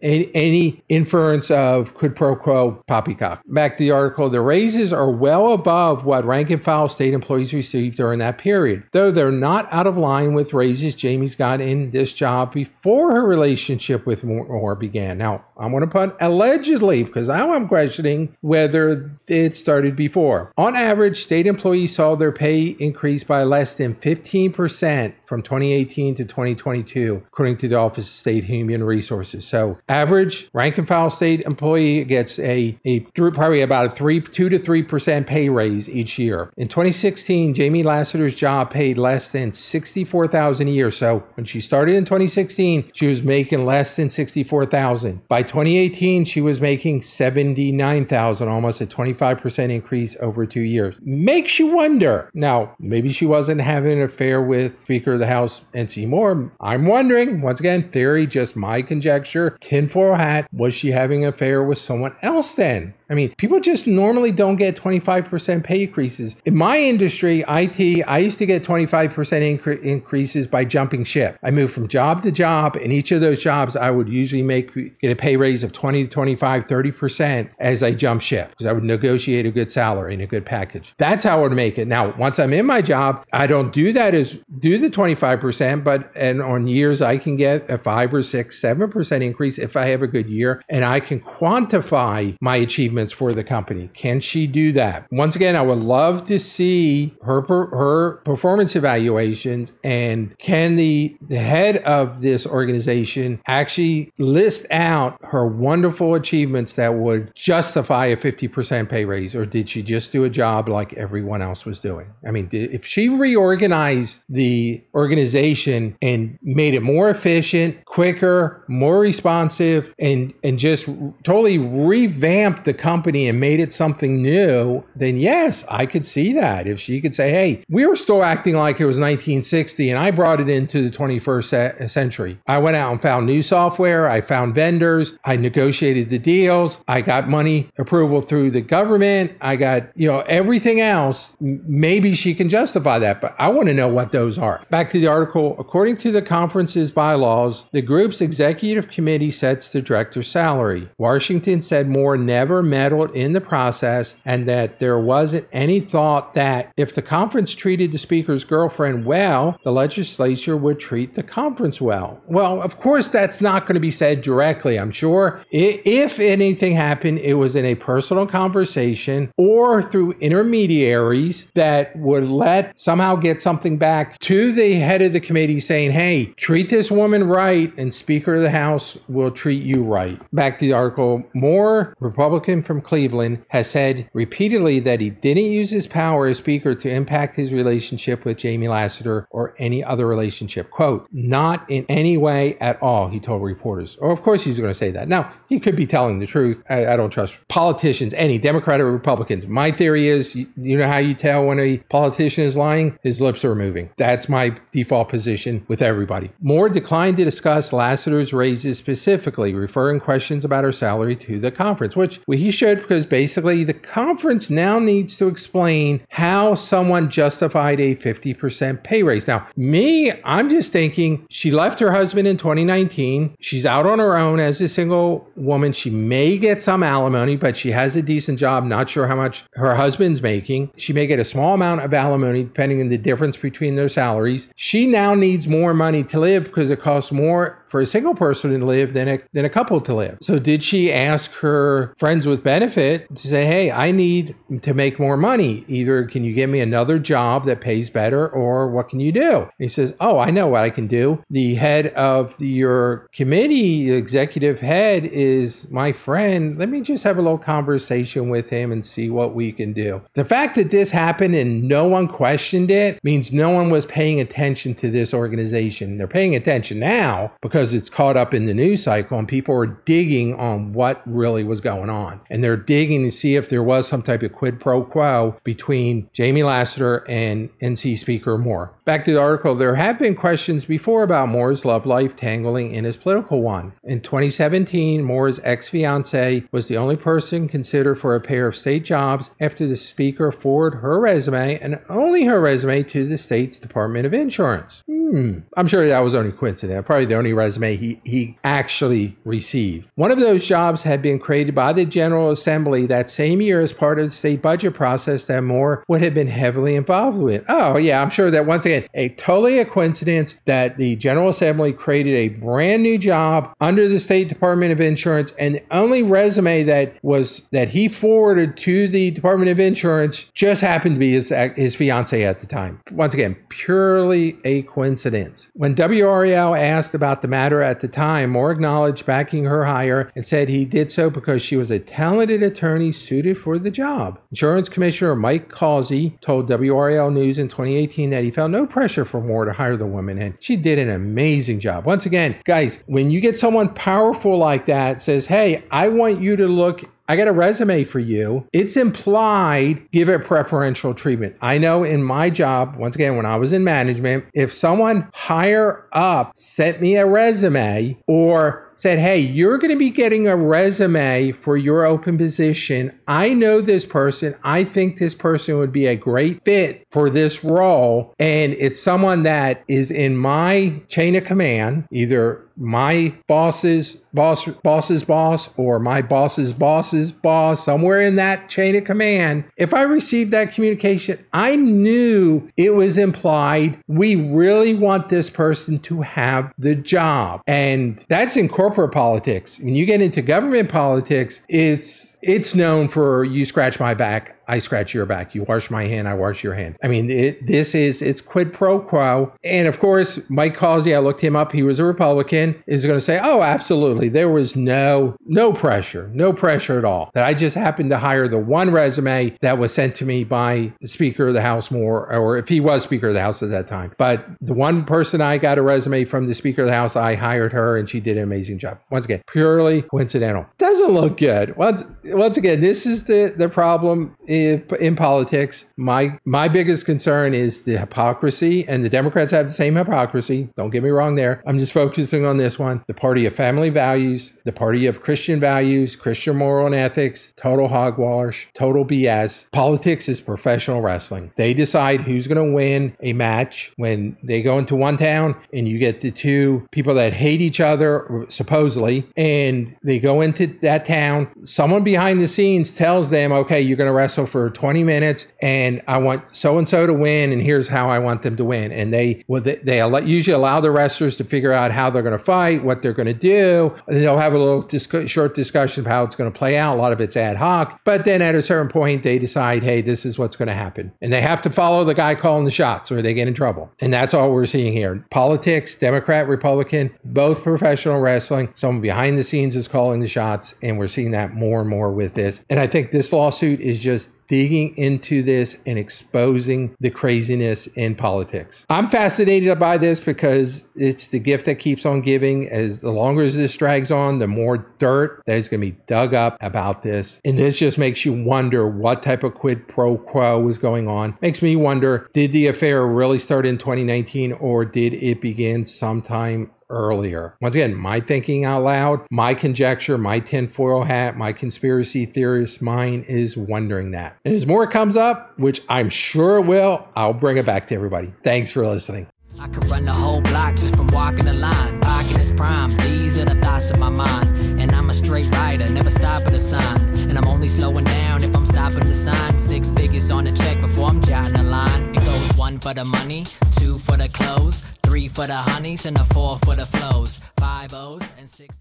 any, 0.00 0.30
any 0.32 0.82
inference 0.88 1.50
of 1.50 1.92
quid 1.92 2.16
pro 2.16 2.36
quo 2.36 2.82
poppycock. 2.86 3.42
Back 3.44 3.76
to 3.76 3.80
the 3.80 3.90
article, 3.90 4.30
the 4.30 4.40
raises 4.40 4.94
are 4.94 5.10
well 5.10 5.52
above 5.52 6.06
what 6.06 6.24
rank 6.24 6.48
and 6.48 6.64
file 6.64 6.88
state 6.88 7.12
employees 7.12 7.52
received 7.52 7.98
during 7.98 8.18
that 8.20 8.38
period, 8.38 8.84
though 8.92 9.10
they're 9.10 9.30
not 9.30 9.70
out 9.70 9.86
of 9.86 9.98
line 9.98 10.32
with 10.32 10.54
raises 10.54 10.94
Jamie's 10.94 11.36
got 11.36 11.60
in 11.60 11.90
this 11.90 12.14
job 12.14 12.54
before 12.54 13.12
her 13.12 13.26
relationship 13.26 14.06
with 14.06 14.24
Moore 14.24 14.74
began. 14.74 15.18
Now, 15.18 15.44
I'm 15.58 15.72
going 15.72 15.82
to 15.82 15.86
put 15.86 16.16
allegedly 16.18 17.04
because 17.04 17.28
now 17.28 17.52
I'm 17.52 17.68
questioning 17.68 18.34
whether 18.40 19.10
it 19.50 19.56
started 19.56 19.96
before. 19.96 20.52
On 20.56 20.76
average, 20.76 21.22
state 21.22 21.46
employees 21.46 21.96
saw 21.96 22.14
their 22.14 22.30
pay 22.30 22.76
increase 22.78 23.24
by 23.24 23.42
less 23.42 23.74
than 23.74 23.94
15% 23.96 25.14
from 25.26 25.42
2018 25.42 26.14
to 26.14 26.24
2022, 26.24 27.22
according 27.26 27.56
to 27.56 27.68
the 27.68 27.74
Office 27.76 28.06
of 28.06 28.12
State 28.12 28.44
Human 28.44 28.84
Resources. 28.84 29.44
So, 29.46 29.78
average 29.88 30.48
rank 30.54 30.78
and 30.78 30.86
file 30.86 31.10
state 31.10 31.40
employee 31.40 32.04
gets 32.04 32.38
a, 32.38 32.78
a 32.84 33.00
probably 33.00 33.60
about 33.60 33.86
a 33.86 33.90
three, 33.90 34.20
two 34.20 34.48
to 34.48 34.58
three 34.58 34.82
percent 34.82 35.26
pay 35.26 35.48
raise 35.48 35.88
each 35.88 36.18
year. 36.18 36.52
In 36.56 36.68
2016, 36.68 37.54
Jamie 37.54 37.82
Lassiter's 37.82 38.36
job 38.36 38.70
paid 38.70 38.98
less 38.98 39.30
than 39.30 39.52
64,000 39.52 40.68
a 40.68 40.70
year. 40.70 40.90
So, 40.90 41.24
when 41.34 41.44
she 41.44 41.60
started 41.60 41.96
in 41.96 42.04
2016, 42.04 42.90
she 42.92 43.06
was 43.08 43.22
making 43.22 43.66
less 43.66 43.96
than 43.96 44.10
64,000. 44.10 45.26
By 45.26 45.42
2018, 45.42 46.24
she 46.24 46.40
was 46.40 46.60
making 46.60 47.00
79,000, 47.02 48.48
almost 48.48 48.80
a 48.80 48.86
25% 48.86 49.29
increase 49.30 50.16
over 50.20 50.46
two 50.46 50.60
years. 50.60 50.98
Makes 51.02 51.58
you 51.58 51.74
wonder. 51.74 52.30
Now, 52.34 52.74
maybe 52.78 53.12
she 53.12 53.26
wasn't 53.26 53.60
having 53.60 53.98
an 53.98 54.02
affair 54.02 54.40
with 54.40 54.82
Speaker 54.82 55.14
of 55.14 55.18
the 55.18 55.26
House 55.26 55.62
NC 55.74 56.08
Moore. 56.08 56.52
I'm 56.60 56.86
wondering, 56.86 57.40
once 57.40 57.60
again, 57.60 57.90
theory, 57.90 58.26
just 58.26 58.56
my 58.56 58.82
conjecture, 58.82 59.56
tinfoil 59.60 60.14
hat, 60.14 60.48
was 60.52 60.74
she 60.74 60.90
having 60.90 61.24
an 61.24 61.30
affair 61.30 61.62
with 61.62 61.78
someone 61.78 62.14
else 62.22 62.54
then? 62.54 62.94
I 63.10 63.14
mean, 63.14 63.34
people 63.36 63.58
just 63.58 63.88
normally 63.88 64.30
don't 64.30 64.56
get 64.56 64.76
25% 64.76 65.64
pay 65.64 65.82
increases. 65.82 66.36
In 66.44 66.56
my 66.56 66.78
industry, 66.78 67.44
IT, 67.48 68.04
I 68.06 68.18
used 68.18 68.38
to 68.38 68.46
get 68.46 68.62
25% 68.62 69.12
incre- 69.12 69.80
increases 69.82 70.46
by 70.46 70.64
jumping 70.64 71.02
ship. 71.02 71.36
I 71.42 71.50
moved 71.50 71.74
from 71.74 71.88
job 71.88 72.22
to 72.22 72.30
job, 72.30 72.76
and 72.76 72.92
each 72.92 73.10
of 73.10 73.20
those 73.20 73.42
jobs, 73.42 73.74
I 73.74 73.90
would 73.90 74.08
usually 74.08 74.44
make 74.44 75.00
get 75.00 75.10
a 75.10 75.16
pay 75.16 75.36
raise 75.36 75.64
of 75.64 75.72
20 75.72 76.04
to 76.04 76.08
25, 76.08 76.66
30% 76.66 77.50
as 77.58 77.82
I 77.82 77.92
jump 77.92 78.22
ship 78.22 78.50
because 78.50 78.66
I 78.66 78.72
would 78.72 78.84
negotiate 78.84 79.44
a 79.44 79.50
good 79.50 79.72
salary 79.72 80.14
and 80.14 80.22
a 80.22 80.26
good 80.26 80.46
package. 80.46 80.94
That's 80.96 81.24
how 81.24 81.38
I 81.38 81.42
would 81.42 81.52
make 81.52 81.78
it. 81.78 81.88
Now, 81.88 82.14
once 82.16 82.38
I'm 82.38 82.52
in 82.52 82.66
my 82.66 82.80
job, 82.80 83.26
I 83.32 83.48
don't 83.48 83.72
do 83.72 83.92
that 83.92 84.14
as 84.14 84.38
do 84.56 84.78
the 84.78 84.88
25%, 84.88 85.82
but 85.82 86.12
and 86.14 86.40
on 86.40 86.68
years 86.68 87.02
I 87.02 87.18
can 87.18 87.36
get 87.36 87.68
a 87.68 87.76
five 87.76 88.14
or 88.14 88.22
six, 88.22 88.60
seven 88.60 88.88
percent 88.88 89.24
increase 89.24 89.58
if 89.58 89.76
I 89.76 89.86
have 89.86 90.02
a 90.02 90.06
good 90.06 90.28
year, 90.28 90.62
and 90.68 90.84
I 90.84 91.00
can 91.00 91.18
quantify 91.20 92.36
my 92.40 92.54
achievements 92.56 92.99
achievements 93.00 93.12
for 93.12 93.32
the 93.32 93.44
company. 93.44 93.90
Can 93.94 94.20
she 94.20 94.46
do 94.46 94.72
that? 94.72 95.06
Once 95.10 95.36
again, 95.36 95.56
I 95.56 95.62
would 95.62 95.78
love 95.78 96.24
to 96.24 96.38
see 96.38 97.14
her 97.22 97.40
her 97.42 98.20
performance 98.24 98.76
evaluations 98.76 99.72
and 99.82 100.36
can 100.38 100.76
the, 100.76 101.16
the 101.20 101.38
head 101.38 101.78
of 101.78 102.20
this 102.20 102.46
organization 102.46 103.40
actually 103.46 104.12
list 104.18 104.66
out 104.70 105.18
her 105.24 105.46
wonderful 105.46 106.14
achievements 106.14 106.74
that 106.74 106.94
would 106.94 107.32
justify 107.34 108.06
a 108.06 108.16
50% 108.16 108.88
pay 108.88 109.04
raise 109.04 109.34
or 109.34 109.46
did 109.46 109.68
she 109.68 109.82
just 109.82 110.12
do 110.12 110.24
a 110.24 110.30
job 110.30 110.68
like 110.68 110.92
everyone 110.94 111.42
else 111.42 111.64
was 111.64 111.80
doing? 111.80 112.12
I 112.26 112.30
mean, 112.30 112.48
if 112.52 112.84
she 112.86 113.08
reorganized 113.08 114.24
the 114.28 114.82
organization 114.94 115.96
and 116.02 116.38
made 116.42 116.74
it 116.74 116.82
more 116.82 117.10
efficient, 117.10 117.84
quicker, 117.84 118.64
more 118.68 119.00
responsive 119.00 119.94
and 119.98 120.32
and 120.44 120.58
just 120.58 120.86
totally 121.22 121.58
revamped 121.58 122.64
the 122.64 122.74
company 122.74 122.89
company 122.90 123.28
and 123.28 123.38
made 123.38 123.60
it 123.60 123.72
something 123.72 124.20
new, 124.20 124.82
then 124.96 125.16
yes, 125.16 125.64
I 125.70 125.86
could 125.86 126.04
see 126.04 126.32
that. 126.32 126.66
If 126.66 126.80
she 126.80 127.00
could 127.00 127.14
say, 127.14 127.30
hey, 127.30 127.62
we 127.68 127.86
were 127.86 127.94
still 127.94 128.24
acting 128.24 128.56
like 128.56 128.80
it 128.80 128.86
was 128.86 128.98
1960 128.98 129.90
and 129.90 129.98
I 129.98 130.10
brought 130.10 130.40
it 130.40 130.48
into 130.48 130.82
the 130.82 130.90
21st 130.90 131.88
century. 131.88 132.40
I 132.48 132.58
went 132.58 132.76
out 132.76 132.90
and 132.90 133.00
found 133.00 133.26
new 133.26 133.42
software, 133.42 134.08
I 134.08 134.22
found 134.22 134.56
vendors, 134.56 135.16
I 135.24 135.36
negotiated 135.36 136.10
the 136.10 136.18
deals, 136.18 136.82
I 136.88 137.00
got 137.00 137.28
money 137.28 137.68
approval 137.78 138.22
through 138.22 138.50
the 138.50 138.60
government, 138.60 139.36
I 139.40 139.54
got, 139.54 139.96
you 139.96 140.08
know, 140.08 140.20
everything 140.22 140.80
else. 140.80 141.36
Maybe 141.40 142.16
she 142.16 142.34
can 142.34 142.48
justify 142.48 142.98
that, 142.98 143.20
but 143.20 143.36
I 143.38 143.48
want 143.50 143.68
to 143.68 143.74
know 143.74 143.88
what 143.88 144.10
those 144.10 144.36
are. 144.36 144.64
Back 144.68 144.90
to 144.90 144.98
the 144.98 145.06
article. 145.06 145.54
According 145.60 145.98
to 145.98 146.10
the 146.10 146.22
conference's 146.22 146.90
bylaws, 146.90 147.68
the 147.70 147.82
group's 147.82 148.20
executive 148.20 148.88
committee 148.90 149.30
sets 149.30 149.70
the 149.70 149.80
director's 149.80 150.26
salary. 150.26 150.88
Washington 150.98 151.62
said 151.62 151.88
Moore 151.88 152.16
never 152.16 152.62
met 152.62 152.79
meddled 152.80 153.10
in 153.10 153.34
the 153.34 153.40
process 153.42 154.16
and 154.24 154.48
that 154.48 154.78
there 154.78 154.98
wasn't 154.98 155.46
any 155.52 155.80
thought 155.80 156.32
that 156.32 156.72
if 156.78 156.94
the 156.94 157.02
conference 157.02 157.54
treated 157.54 157.92
the 157.92 157.98
speaker's 157.98 158.42
girlfriend 158.42 159.04
well, 159.04 159.58
the 159.64 159.70
legislature 159.70 160.56
would 160.56 160.80
treat 160.80 161.12
the 161.12 161.22
conference 161.22 161.78
well. 161.78 162.22
Well, 162.26 162.62
of 162.62 162.78
course, 162.78 163.10
that's 163.10 163.42
not 163.42 163.66
going 163.66 163.74
to 163.74 163.80
be 163.80 163.90
said 163.90 164.22
directly, 164.22 164.78
I'm 164.78 164.90
sure. 164.90 165.42
If 165.50 166.18
anything 166.18 166.74
happened, 166.74 167.18
it 167.18 167.34
was 167.34 167.54
in 167.54 167.66
a 167.66 167.74
personal 167.74 168.26
conversation 168.26 169.30
or 169.36 169.82
through 169.82 170.12
intermediaries 170.12 171.50
that 171.54 171.94
would 171.96 172.24
let 172.24 172.80
somehow 172.80 173.16
get 173.16 173.42
something 173.42 173.76
back 173.76 174.18
to 174.20 174.52
the 174.52 174.76
head 174.76 175.02
of 175.02 175.12
the 175.12 175.20
committee 175.20 175.60
saying, 175.60 175.90
hey, 175.90 176.32
treat 176.36 176.70
this 176.70 176.90
woman 176.90 177.24
right, 177.24 177.76
and 177.76 177.94
Speaker 177.94 178.36
of 178.36 178.42
the 178.42 178.50
House 178.50 178.96
will 179.06 179.30
treat 179.30 179.62
you 179.62 179.82
right. 179.82 180.18
Back 180.32 180.58
to 180.58 180.64
the 180.64 180.72
article 180.72 181.24
Moore 181.34 181.94
Republican 182.00 182.62
from 182.70 182.80
Cleveland, 182.80 183.44
has 183.48 183.68
said 183.68 184.08
repeatedly 184.12 184.78
that 184.78 185.00
he 185.00 185.10
didn't 185.10 185.42
use 185.42 185.72
his 185.72 185.88
power 185.88 186.28
as 186.28 186.38
Speaker 186.38 186.72
to 186.76 186.88
impact 186.88 187.34
his 187.34 187.52
relationship 187.52 188.24
with 188.24 188.36
Jamie 188.36 188.68
Lassiter 188.68 189.26
or 189.30 189.56
any 189.58 189.82
other 189.82 190.06
relationship. 190.06 190.70
Quote, 190.70 191.08
not 191.10 191.68
in 191.68 191.84
any 191.88 192.16
way 192.16 192.56
at 192.58 192.80
all, 192.80 193.08
he 193.08 193.18
told 193.18 193.42
reporters. 193.42 193.96
Or, 193.96 194.12
of 194.12 194.22
course, 194.22 194.44
he's 194.44 194.60
going 194.60 194.70
to 194.70 194.74
say 194.74 194.92
that. 194.92 195.08
Now, 195.08 195.32
he 195.48 195.58
could 195.58 195.74
be 195.74 195.84
telling 195.84 196.20
the 196.20 196.28
truth. 196.28 196.62
I, 196.70 196.92
I 196.92 196.96
don't 196.96 197.10
trust 197.10 197.40
politicians, 197.48 198.14
any 198.14 198.38
Democrat 198.38 198.80
or 198.80 198.92
Republicans. 198.92 199.48
My 199.48 199.72
theory 199.72 200.06
is 200.06 200.36
you, 200.36 200.46
you 200.56 200.78
know 200.78 200.86
how 200.86 200.98
you 200.98 201.14
tell 201.14 201.46
when 201.46 201.58
a 201.58 201.78
politician 201.88 202.44
is 202.44 202.56
lying? 202.56 202.96
His 203.02 203.20
lips 203.20 203.44
are 203.44 203.56
moving. 203.56 203.90
That's 203.96 204.28
my 204.28 204.54
default 204.70 205.08
position 205.08 205.64
with 205.66 205.82
everybody. 205.82 206.30
Moore 206.40 206.68
declined 206.68 207.16
to 207.16 207.24
discuss 207.24 207.72
Lassiter's 207.72 208.32
raises 208.32 208.78
specifically, 208.78 209.54
referring 209.54 209.98
questions 209.98 210.44
about 210.44 210.62
her 210.62 210.70
salary 210.70 211.16
to 211.16 211.40
the 211.40 211.50
conference, 211.50 211.96
which 211.96 212.20
well, 212.28 212.38
he 212.50 212.56
should 212.56 212.80
because 212.80 213.06
basically 213.06 213.62
the 213.62 213.72
conference 213.72 214.50
now 214.50 214.80
needs 214.80 215.16
to 215.16 215.28
explain 215.28 216.00
how 216.08 216.56
someone 216.56 217.08
justified 217.08 217.78
a 217.78 217.94
50% 217.94 218.82
pay 218.82 219.04
raise. 219.04 219.28
Now, 219.28 219.46
me, 219.56 220.10
I'm 220.24 220.48
just 220.48 220.72
thinking 220.72 221.24
she 221.30 221.52
left 221.52 221.78
her 221.78 221.92
husband 221.92 222.26
in 222.26 222.38
2019. 222.38 223.36
She's 223.40 223.64
out 223.64 223.86
on 223.86 224.00
her 224.00 224.16
own 224.16 224.40
as 224.40 224.60
a 224.60 224.66
single 224.66 225.30
woman. 225.36 225.72
She 225.72 225.90
may 225.90 226.38
get 226.38 226.60
some 226.60 226.82
alimony, 226.82 227.36
but 227.36 227.56
she 227.56 227.70
has 227.70 227.94
a 227.94 228.02
decent 228.02 228.40
job. 228.40 228.64
Not 228.64 228.90
sure 228.90 229.06
how 229.06 229.16
much 229.16 229.44
her 229.54 229.76
husband's 229.76 230.20
making. 230.20 230.72
She 230.76 230.92
may 230.92 231.06
get 231.06 231.20
a 231.20 231.24
small 231.24 231.54
amount 231.54 231.82
of 231.82 231.94
alimony 231.94 232.42
depending 232.42 232.80
on 232.80 232.88
the 232.88 232.98
difference 232.98 233.36
between 233.36 233.76
their 233.76 233.88
salaries. 233.88 234.48
She 234.56 234.86
now 234.86 235.14
needs 235.14 235.46
more 235.46 235.72
money 235.72 236.02
to 236.02 236.18
live 236.18 236.44
because 236.44 236.70
it 236.70 236.80
costs 236.80 237.12
more 237.12 237.59
for 237.70 237.80
a 237.80 237.86
single 237.86 238.14
person 238.14 238.58
to 238.58 238.66
live 238.66 238.92
than 238.94 239.08
a, 239.08 239.18
than 239.32 239.44
a 239.44 239.48
couple 239.48 239.80
to 239.80 239.94
live. 239.94 240.18
So 240.20 240.38
did 240.38 240.62
she 240.62 240.92
ask 240.92 241.32
her 241.36 241.94
friends 241.98 242.26
with 242.26 242.42
benefit 242.42 243.14
to 243.14 243.28
say, 243.28 243.44
"Hey, 243.46 243.70
I 243.70 243.92
need 243.92 244.34
to 244.62 244.74
make 244.74 244.98
more 244.98 245.16
money. 245.16 245.64
Either 245.68 246.04
can 246.04 246.24
you 246.24 246.34
give 246.34 246.50
me 246.50 246.60
another 246.60 246.98
job 246.98 247.44
that 247.44 247.60
pays 247.60 247.88
better 247.90 248.28
or 248.28 248.68
what 248.68 248.88
can 248.88 249.00
you 249.00 249.12
do?" 249.12 249.42
And 249.42 249.50
he 249.58 249.68
says, 249.68 249.94
"Oh, 250.00 250.18
I 250.18 250.30
know 250.30 250.48
what 250.48 250.62
I 250.62 250.70
can 250.70 250.86
do. 250.86 251.22
The 251.30 251.54
head 251.54 251.86
of 251.88 252.36
the, 252.38 252.48
your 252.48 253.08
committee, 253.14 253.88
the 253.88 253.96
executive 253.96 254.60
head 254.60 255.04
is 255.04 255.70
my 255.70 255.92
friend. 255.92 256.58
Let 256.58 256.68
me 256.68 256.80
just 256.80 257.04
have 257.04 257.18
a 257.18 257.22
little 257.22 257.38
conversation 257.38 258.28
with 258.28 258.50
him 258.50 258.72
and 258.72 258.84
see 258.84 259.08
what 259.08 259.34
we 259.34 259.52
can 259.52 259.72
do." 259.72 260.02
The 260.14 260.24
fact 260.24 260.56
that 260.56 260.70
this 260.70 260.90
happened 260.90 261.34
and 261.36 261.62
no 261.62 261.86
one 261.86 262.08
questioned 262.08 262.70
it 262.70 262.98
means 263.04 263.32
no 263.32 263.50
one 263.50 263.70
was 263.70 263.86
paying 263.86 264.20
attention 264.20 264.74
to 264.74 264.90
this 264.90 265.14
organization. 265.14 265.98
They're 265.98 266.08
paying 266.08 266.34
attention 266.34 266.80
now 266.80 267.32
because 267.40 267.59
because 267.60 267.74
it's 267.74 267.90
caught 267.90 268.16
up 268.16 268.32
in 268.32 268.46
the 268.46 268.54
news 268.54 268.84
cycle 268.84 269.18
and 269.18 269.28
people 269.28 269.54
are 269.54 269.66
digging 269.66 270.34
on 270.34 270.72
what 270.72 271.02
really 271.04 271.44
was 271.44 271.60
going 271.60 271.90
on. 271.90 272.18
And 272.30 272.42
they're 272.42 272.56
digging 272.56 273.02
to 273.02 273.10
see 273.10 273.36
if 273.36 273.50
there 273.50 273.62
was 273.62 273.86
some 273.86 274.00
type 274.00 274.22
of 274.22 274.32
quid 274.32 274.58
pro 274.58 274.82
quo 274.82 275.36
between 275.44 276.08
Jamie 276.14 276.42
Lassiter 276.42 277.04
and 277.06 277.50
NC 277.58 277.98
Speaker 277.98 278.38
Moore. 278.38 278.72
Back 278.86 279.04
to 279.04 279.12
the 279.12 279.20
article, 279.20 279.54
there 279.54 279.74
have 279.74 279.98
been 279.98 280.14
questions 280.14 280.64
before 280.64 281.02
about 281.02 281.28
Moore's 281.28 281.66
love 281.66 281.84
life 281.84 282.16
tangling 282.16 282.74
in 282.74 282.84
his 282.84 282.96
political 282.96 283.42
one. 283.42 283.74
In 283.84 284.00
2017, 284.00 285.04
Moore's 285.04 285.38
ex 285.44 285.68
fiancee 285.68 286.48
was 286.50 286.66
the 286.66 286.78
only 286.78 286.96
person 286.96 287.46
considered 287.46 287.96
for 287.96 288.14
a 288.14 288.22
pair 288.22 288.46
of 288.46 288.56
state 288.56 288.84
jobs 288.84 289.32
after 289.38 289.66
the 289.66 289.76
Speaker 289.76 290.32
forwarded 290.32 290.80
her 290.80 290.98
resume 290.98 291.58
and 291.60 291.82
only 291.90 292.24
her 292.24 292.40
resume 292.40 292.82
to 292.84 293.06
the 293.06 293.18
state's 293.18 293.58
Department 293.58 294.06
of 294.06 294.14
Insurance. 294.14 294.82
Hmm. 295.10 295.40
I'm 295.56 295.66
sure 295.66 295.88
that 295.88 295.98
was 296.00 296.14
only 296.14 296.30
coincidence. 296.30 296.86
Probably 296.86 297.04
the 297.04 297.16
only 297.16 297.32
resume 297.32 297.76
he, 297.76 298.00
he 298.04 298.36
actually 298.44 299.16
received. 299.24 299.88
One 299.96 300.12
of 300.12 300.20
those 300.20 300.46
jobs 300.46 300.84
had 300.84 301.02
been 301.02 301.18
created 301.18 301.52
by 301.52 301.72
the 301.72 301.84
General 301.84 302.30
Assembly 302.30 302.86
that 302.86 303.10
same 303.10 303.40
year 303.40 303.60
as 303.60 303.72
part 303.72 303.98
of 303.98 304.04
the 304.04 304.14
state 304.14 304.40
budget 304.40 304.74
process 304.74 305.24
that 305.24 305.42
Moore 305.42 305.84
would 305.88 306.00
have 306.00 306.14
been 306.14 306.28
heavily 306.28 306.76
involved 306.76 307.18
with. 307.18 307.44
Oh, 307.48 307.76
yeah, 307.76 308.00
I'm 308.00 308.10
sure 308.10 308.30
that 308.30 308.46
once 308.46 308.64
again, 308.64 308.86
a 308.94 309.08
totally 309.10 309.58
a 309.58 309.64
coincidence 309.64 310.36
that 310.46 310.76
the 310.76 310.94
General 310.94 311.28
Assembly 311.28 311.72
created 311.72 312.14
a 312.14 312.28
brand 312.28 312.84
new 312.84 312.96
job 312.96 313.52
under 313.60 313.88
the 313.88 313.98
State 313.98 314.28
Department 314.28 314.70
of 314.70 314.80
Insurance, 314.80 315.32
and 315.40 315.56
the 315.56 315.64
only 315.72 316.04
resume 316.04 316.62
that 316.62 316.94
was 317.02 317.42
that 317.50 317.70
he 317.70 317.88
forwarded 317.88 318.56
to 318.58 318.86
the 318.86 319.10
Department 319.10 319.50
of 319.50 319.58
Insurance 319.58 320.30
just 320.34 320.60
happened 320.60 320.94
to 320.94 321.00
be 321.00 321.12
his 321.12 321.30
his 321.56 321.74
fiance 321.74 322.22
at 322.22 322.38
the 322.38 322.46
time. 322.46 322.80
Once 322.92 323.12
again, 323.12 323.34
purely 323.48 324.38
a 324.44 324.62
coincidence 324.62 324.99
incidents. 325.00 325.50
When 325.54 325.74
WRAL 325.74 326.58
asked 326.58 326.94
about 326.94 327.22
the 327.22 327.28
matter 327.28 327.62
at 327.62 327.80
the 327.80 327.88
time, 327.88 328.30
Moore 328.30 328.52
acknowledged 328.52 329.06
backing 329.06 329.46
her 329.46 329.64
hire 329.64 330.12
and 330.14 330.26
said 330.26 330.50
he 330.50 330.66
did 330.66 330.90
so 330.90 331.08
because 331.08 331.40
she 331.40 331.56
was 331.56 331.70
a 331.70 331.78
talented 331.78 332.42
attorney 332.42 332.92
suited 332.92 333.38
for 333.38 333.58
the 333.58 333.70
job. 333.70 334.20
Insurance 334.30 334.68
Commissioner 334.68 335.16
Mike 335.16 335.48
Causey 335.48 336.18
told 336.20 336.48
WRAL 336.48 337.10
News 337.10 337.38
in 337.38 337.48
2018 337.48 338.10
that 338.10 338.24
he 338.24 338.30
felt 338.30 338.50
no 338.50 338.66
pressure 338.66 339.06
for 339.06 339.22
Moore 339.22 339.46
to 339.46 339.54
hire 339.54 339.76
the 339.76 339.86
woman, 339.86 340.18
and 340.18 340.36
she 340.38 340.54
did 340.54 340.78
an 340.78 340.90
amazing 340.90 341.60
job. 341.60 341.86
Once 341.86 342.04
again, 342.04 342.36
guys, 342.44 342.82
when 342.84 343.10
you 343.10 343.22
get 343.22 343.38
someone 343.38 343.70
powerful 343.70 344.36
like 344.36 344.66
that, 344.66 345.00
says, 345.00 345.26
"Hey, 345.26 345.64
I 345.70 345.88
want 345.88 346.20
you 346.20 346.36
to 346.36 346.46
look 346.46 346.82
I 347.10 347.16
got 347.16 347.26
a 347.26 347.32
resume 347.32 347.82
for 347.82 347.98
you. 347.98 348.46
It's 348.52 348.76
implied, 348.76 349.90
give 349.90 350.08
it 350.08 350.22
preferential 350.22 350.94
treatment. 350.94 351.34
I 351.40 351.58
know 351.58 351.82
in 351.82 352.04
my 352.04 352.30
job, 352.30 352.76
once 352.76 352.94
again, 352.94 353.16
when 353.16 353.26
I 353.26 353.34
was 353.34 353.52
in 353.52 353.64
management, 353.64 354.26
if 354.32 354.52
someone 354.52 355.08
higher 355.12 355.88
up 355.90 356.30
sent 356.36 356.80
me 356.80 356.94
a 356.94 357.04
resume 357.04 358.00
or 358.06 358.70
said, 358.76 359.00
Hey, 359.00 359.18
you're 359.18 359.58
going 359.58 359.72
to 359.72 359.76
be 359.78 359.90
getting 359.90 360.28
a 360.28 360.36
resume 360.36 361.32
for 361.32 361.56
your 361.56 361.84
open 361.84 362.16
position. 362.16 362.98
I 363.08 363.34
know 363.34 363.60
this 363.60 363.84
person. 363.84 364.36
I 364.44 364.62
think 364.62 364.98
this 364.98 365.14
person 365.14 365.58
would 365.58 365.72
be 365.72 365.86
a 365.86 365.96
great 365.96 366.44
fit 366.44 366.86
for 366.90 367.10
this 367.10 367.44
role. 367.44 368.14
And 368.18 368.54
it's 368.54 368.80
someone 368.80 369.24
that 369.24 369.64
is 369.68 369.90
in 369.90 370.16
my 370.16 370.80
chain 370.88 371.16
of 371.16 371.24
command, 371.24 371.88
either 371.90 372.46
my 372.60 373.14
boss's 373.26 373.96
boss 374.12 374.46
boss's 374.62 375.02
boss 375.02 375.56
or 375.56 375.78
my 375.78 376.02
boss's 376.02 376.52
boss's 376.52 377.10
boss 377.10 377.64
somewhere 377.64 378.02
in 378.02 378.16
that 378.16 378.50
chain 378.50 378.76
of 378.76 378.84
command 378.84 379.44
if 379.56 379.72
i 379.72 379.82
received 379.82 380.30
that 380.30 380.52
communication 380.52 381.24
i 381.32 381.56
knew 381.56 382.46
it 382.58 382.74
was 382.74 382.98
implied 382.98 383.78
we 383.86 384.14
really 384.14 384.74
want 384.74 385.08
this 385.08 385.30
person 385.30 385.78
to 385.78 386.02
have 386.02 386.52
the 386.58 386.74
job 386.74 387.40
and 387.46 388.04
that's 388.08 388.36
in 388.36 388.46
corporate 388.46 388.92
politics 388.92 389.58
when 389.60 389.74
you 389.74 389.86
get 389.86 390.02
into 390.02 390.20
government 390.20 390.68
politics 390.68 391.42
it's 391.48 392.18
it's 392.20 392.54
known 392.54 392.88
for 392.88 393.24
you 393.24 393.46
scratch 393.46 393.80
my 393.80 393.94
back 393.94 394.36
I 394.50 394.58
scratch 394.58 394.92
your 394.94 395.06
back. 395.06 395.32
You 395.36 395.44
wash 395.44 395.70
my 395.70 395.84
hand, 395.84 396.08
I 396.08 396.14
wash 396.14 396.42
your 396.42 396.54
hand. 396.54 396.76
I 396.82 396.88
mean, 396.88 397.08
it, 397.08 397.46
this 397.46 397.72
is, 397.72 398.02
it's 398.02 398.20
quid 398.20 398.52
pro 398.52 398.80
quo. 398.80 399.32
And 399.44 399.68
of 399.68 399.78
course, 399.78 400.28
Mike 400.28 400.56
Causey, 400.56 400.92
I 400.92 400.98
looked 400.98 401.20
him 401.20 401.36
up. 401.36 401.52
He 401.52 401.62
was 401.62 401.78
a 401.78 401.84
Republican, 401.84 402.49
is 402.66 402.84
going 402.84 402.96
to 402.96 403.00
say, 403.00 403.20
oh, 403.22 403.42
absolutely. 403.42 404.08
There 404.08 404.28
was 404.28 404.56
no, 404.56 405.16
no 405.26 405.52
pressure, 405.52 406.10
no 406.12 406.32
pressure 406.32 406.78
at 406.78 406.84
all. 406.84 407.10
That 407.14 407.24
I 407.24 407.34
just 407.34 407.56
happened 407.56 407.90
to 407.90 407.98
hire 407.98 408.28
the 408.28 408.38
one 408.38 408.70
resume 408.70 409.36
that 409.40 409.58
was 409.58 409.72
sent 409.72 409.94
to 409.96 410.04
me 410.04 410.24
by 410.24 410.72
the 410.80 410.88
Speaker 410.88 411.28
of 411.28 411.34
the 411.34 411.42
House 411.42 411.70
Moore, 411.70 412.12
or 412.12 412.36
if 412.36 412.48
he 412.48 412.60
was 412.60 412.82
Speaker 412.82 413.08
of 413.08 413.14
the 413.14 413.20
House 413.20 413.42
at 413.42 413.50
that 413.50 413.66
time. 413.66 413.92
But 413.98 414.26
the 414.40 414.54
one 414.54 414.84
person 414.84 415.20
I 415.20 415.38
got 415.38 415.58
a 415.58 415.62
resume 415.62 416.04
from 416.04 416.26
the 416.26 416.34
Speaker 416.34 416.62
of 416.62 416.68
the 416.68 416.74
House, 416.74 416.96
I 416.96 417.14
hired 417.14 417.52
her 417.52 417.76
and 417.76 417.88
she 417.88 418.00
did 418.00 418.16
an 418.16 418.22
amazing 418.22 418.58
job. 418.58 418.78
Once 418.90 419.04
again, 419.04 419.22
purely 419.26 419.82
coincidental. 419.82 420.46
Doesn't 420.58 420.92
look 420.92 421.16
good. 421.16 421.56
Once, 421.56 421.84
once 422.04 422.36
again, 422.36 422.60
this 422.60 422.86
is 422.86 423.04
the, 423.04 423.32
the 423.36 423.48
problem 423.48 424.16
in 424.28 424.96
politics, 424.96 425.66
my 425.76 426.18
my 426.24 426.48
biggest 426.48 426.86
concern 426.86 427.34
is 427.34 427.64
the 427.64 427.78
hypocrisy, 427.78 428.66
and 428.66 428.84
the 428.84 428.88
Democrats 428.88 429.32
have 429.32 429.46
the 429.46 429.52
same 429.52 429.76
hypocrisy. 429.76 430.48
Don't 430.56 430.70
get 430.70 430.82
me 430.82 430.90
wrong 430.90 431.16
there. 431.16 431.42
I'm 431.46 431.58
just 431.58 431.72
focusing 431.72 432.24
on 432.24 432.36
this 432.40 432.58
one: 432.58 432.82
the 432.86 432.94
party 432.94 433.26
of 433.26 433.34
family 433.34 433.70
values, 433.70 434.38
the 434.44 434.52
party 434.52 434.86
of 434.86 435.00
Christian 435.00 435.40
values, 435.40 435.96
Christian 435.96 436.36
moral 436.36 436.66
and 436.66 436.74
ethics, 436.74 437.32
total 437.36 437.68
hogwash, 437.68 438.48
total 438.54 438.84
BS. 438.84 439.50
Politics 439.52 440.08
is 440.08 440.20
professional 440.20 440.80
wrestling. 440.80 441.32
They 441.36 441.54
decide 441.54 442.02
who's 442.02 442.26
going 442.26 442.48
to 442.48 442.54
win 442.54 442.96
a 443.00 443.12
match 443.12 443.72
when 443.76 444.16
they 444.22 444.42
go 444.42 444.58
into 444.58 444.76
one 444.76 444.96
town, 444.96 445.36
and 445.52 445.68
you 445.68 445.78
get 445.78 446.00
the 446.00 446.10
two 446.10 446.66
people 446.70 446.94
that 446.94 447.12
hate 447.12 447.40
each 447.40 447.60
other 447.60 448.26
supposedly, 448.28 449.06
and 449.16 449.76
they 449.82 450.00
go 450.00 450.20
into 450.20 450.46
that 450.62 450.84
town. 450.84 451.28
Someone 451.44 451.84
behind 451.84 452.20
the 452.20 452.28
scenes 452.28 452.72
tells 452.72 453.10
them, 453.10 453.32
"Okay, 453.32 453.60
you're 453.60 453.76
going 453.76 453.88
to 453.88 453.92
wrestle 453.92 454.26
for 454.26 454.50
20 454.50 454.84
minutes 454.84 455.26
and 455.42 455.82
I 455.86 455.98
want 455.98 456.24
so 456.34 456.58
and 456.58 456.68
so 456.68 456.86
to 456.86 456.94
win 456.94 457.32
and 457.32 457.42
here's 457.42 457.68
how 457.68 457.88
I 457.88 457.98
want 457.98 458.22
them 458.22 458.36
to 458.36 458.44
win. 458.44 458.72
And 458.72 458.92
they 458.92 459.24
they 459.28 459.78
usually 460.02 460.34
allow 460.34 460.60
the 460.60 460.70
wrestlers 460.70 461.16
to 461.16 461.24
figure 461.24 461.52
out 461.52 461.72
how 461.72 461.90
they're 461.90 462.02
going 462.02 462.16
to 462.16 462.19
fight, 462.20 462.62
what 462.62 462.82
they're 462.82 462.92
going 462.92 463.06
to 463.06 463.14
do. 463.14 463.74
And 463.86 463.96
they'll 463.96 464.18
have 464.18 464.32
a 464.32 464.38
little 464.38 465.06
short 465.06 465.34
discussion 465.34 465.84
of 465.84 465.90
how 465.90 466.04
it's 466.04 466.16
going 466.16 466.30
to 466.30 466.38
play 466.38 466.56
out. 466.56 466.76
A 466.76 466.80
lot 466.80 466.92
of 466.92 467.00
it's 467.00 467.16
ad 467.16 467.36
hoc. 467.36 467.80
But 467.84 468.04
then 468.04 468.22
at 468.22 468.34
a 468.34 468.42
certain 468.42 468.70
point, 468.70 469.02
they 469.02 469.18
decide, 469.18 469.62
hey, 469.62 469.80
this 469.80 470.06
is 470.06 470.18
what's 470.18 470.36
going 470.36 470.48
to 470.48 470.54
happen. 470.54 470.92
And 471.00 471.12
they 471.12 471.20
have 471.22 471.40
to 471.42 471.50
follow 471.50 471.84
the 471.84 471.94
guy 471.94 472.14
calling 472.14 472.44
the 472.44 472.50
shots 472.50 472.92
or 472.92 473.02
they 473.02 473.14
get 473.14 473.28
in 473.28 473.34
trouble. 473.34 473.72
And 473.80 473.92
that's 473.92 474.14
all 474.14 474.32
we're 474.32 474.46
seeing 474.46 474.72
here. 474.72 475.04
Politics, 475.10 475.74
Democrat, 475.74 476.28
Republican, 476.28 476.94
both 477.04 477.42
professional 477.42 478.00
wrestling. 478.00 478.50
Someone 478.54 478.82
behind 478.82 479.18
the 479.18 479.24
scenes 479.24 479.56
is 479.56 479.68
calling 479.68 480.00
the 480.00 480.08
shots. 480.08 480.54
And 480.62 480.78
we're 480.78 480.88
seeing 480.88 481.10
that 481.12 481.34
more 481.34 481.60
and 481.60 481.68
more 481.68 481.90
with 481.90 482.14
this. 482.14 482.44
And 482.50 482.60
I 482.60 482.66
think 482.66 482.90
this 482.90 483.12
lawsuit 483.12 483.60
is 483.60 483.80
just 483.80 484.12
digging 484.30 484.72
into 484.76 485.24
this 485.24 485.58
and 485.66 485.76
exposing 485.76 486.76
the 486.78 486.88
craziness 486.88 487.66
in 487.66 487.96
politics. 487.96 488.64
I'm 488.70 488.86
fascinated 488.86 489.58
by 489.58 489.76
this 489.76 489.98
because 489.98 490.66
it's 490.76 491.08
the 491.08 491.18
gift 491.18 491.46
that 491.46 491.56
keeps 491.56 491.84
on 491.84 492.00
giving. 492.00 492.48
As 492.48 492.78
the 492.78 492.92
longer 492.92 493.28
this 493.28 493.56
drags 493.56 493.90
on, 493.90 494.20
the 494.20 494.28
more 494.28 494.58
dirt 494.78 495.20
that 495.26 495.36
is 495.36 495.48
going 495.48 495.60
to 495.60 495.72
be 495.72 495.76
dug 495.88 496.14
up 496.14 496.36
about 496.40 496.82
this. 496.82 497.20
And 497.24 497.40
this 497.40 497.58
just 497.58 497.76
makes 497.76 498.04
you 498.04 498.12
wonder 498.12 498.68
what 498.68 499.02
type 499.02 499.24
of 499.24 499.34
quid 499.34 499.66
pro 499.66 499.98
quo 499.98 500.38
was 500.38 500.58
going 500.58 500.86
on. 500.86 501.18
Makes 501.20 501.42
me 501.42 501.56
wonder 501.56 502.08
did 502.12 502.30
the 502.30 502.46
affair 502.46 502.86
really 502.86 503.18
start 503.18 503.44
in 503.44 503.58
2019 503.58 504.34
or 504.34 504.64
did 504.64 504.94
it 504.94 505.20
begin 505.20 505.64
sometime 505.64 506.52
earlier. 506.70 507.36
Once 507.40 507.54
again, 507.54 507.74
my 507.74 508.00
thinking 508.00 508.44
out 508.44 508.62
loud, 508.62 509.06
my 509.10 509.34
conjecture, 509.34 509.98
my 509.98 510.20
tinfoil 510.20 510.84
hat, 510.84 511.16
my 511.18 511.32
conspiracy 511.32 512.06
theorist 512.06 512.62
mind 512.62 513.04
is 513.04 513.36
wondering 513.36 513.90
that. 513.90 514.16
And 514.24 514.34
as 514.34 514.46
more 514.46 514.66
comes 514.66 514.96
up, 514.96 515.38
which 515.38 515.60
I'm 515.68 515.90
sure 515.90 516.40
will, 516.40 516.88
I'll 516.96 517.12
bring 517.12 517.36
it 517.36 517.44
back 517.44 517.66
to 517.68 517.74
everybody. 517.74 518.14
Thanks 518.24 518.50
for 518.52 518.66
listening. 518.66 519.06
I 519.38 519.48
could 519.48 519.68
run 519.70 519.84
the 519.84 519.92
whole 519.92 520.20
block 520.20 520.56
just 520.56 520.76
from 520.76 520.88
walking 520.88 521.24
the 521.24 521.32
line. 521.32 521.80
Parking 521.80 522.18
is 522.18 522.32
prime. 522.32 522.76
These 522.78 523.16
are 523.18 523.24
the 523.24 523.36
thoughts 523.36 523.70
of 523.70 523.78
my 523.78 523.88
mind. 523.88 524.49
I'm 524.74 524.90
a 524.90 524.94
straight 524.94 525.30
rider, 525.30 525.68
never 525.68 525.90
stop 525.90 526.26
at 526.26 526.34
a 526.34 526.40
sign. 526.40 526.80
And 527.08 527.16
I'm 527.18 527.28
only 527.28 527.48
slowing 527.48 527.84
down 527.84 528.24
if 528.24 528.34
I'm 528.34 528.46
stopping 528.46 528.88
the 528.88 528.94
sign. 528.94 529.38
Six 529.38 529.70
figures 529.70 530.10
on 530.10 530.24
the 530.24 530.32
check 530.32 530.60
before 530.60 530.86
I'm 530.86 531.02
jotting 531.02 531.36
a 531.36 531.42
line. 531.42 531.90
It 531.90 532.04
goes 532.04 532.32
one 532.36 532.58
for 532.58 532.74
the 532.74 532.84
money, 532.84 533.26
two 533.52 533.78
for 533.78 533.96
the 533.96 534.08
clothes, 534.08 534.64
three 534.82 535.08
for 535.08 535.26
the 535.26 535.36
honeys, 535.36 535.86
and 535.86 535.96
a 535.96 536.04
four 536.04 536.38
for 536.44 536.56
the 536.56 536.66
flows. 536.66 537.20
Five 537.38 537.72
O's 537.74 538.02
and 538.18 538.28
six. 538.28 538.58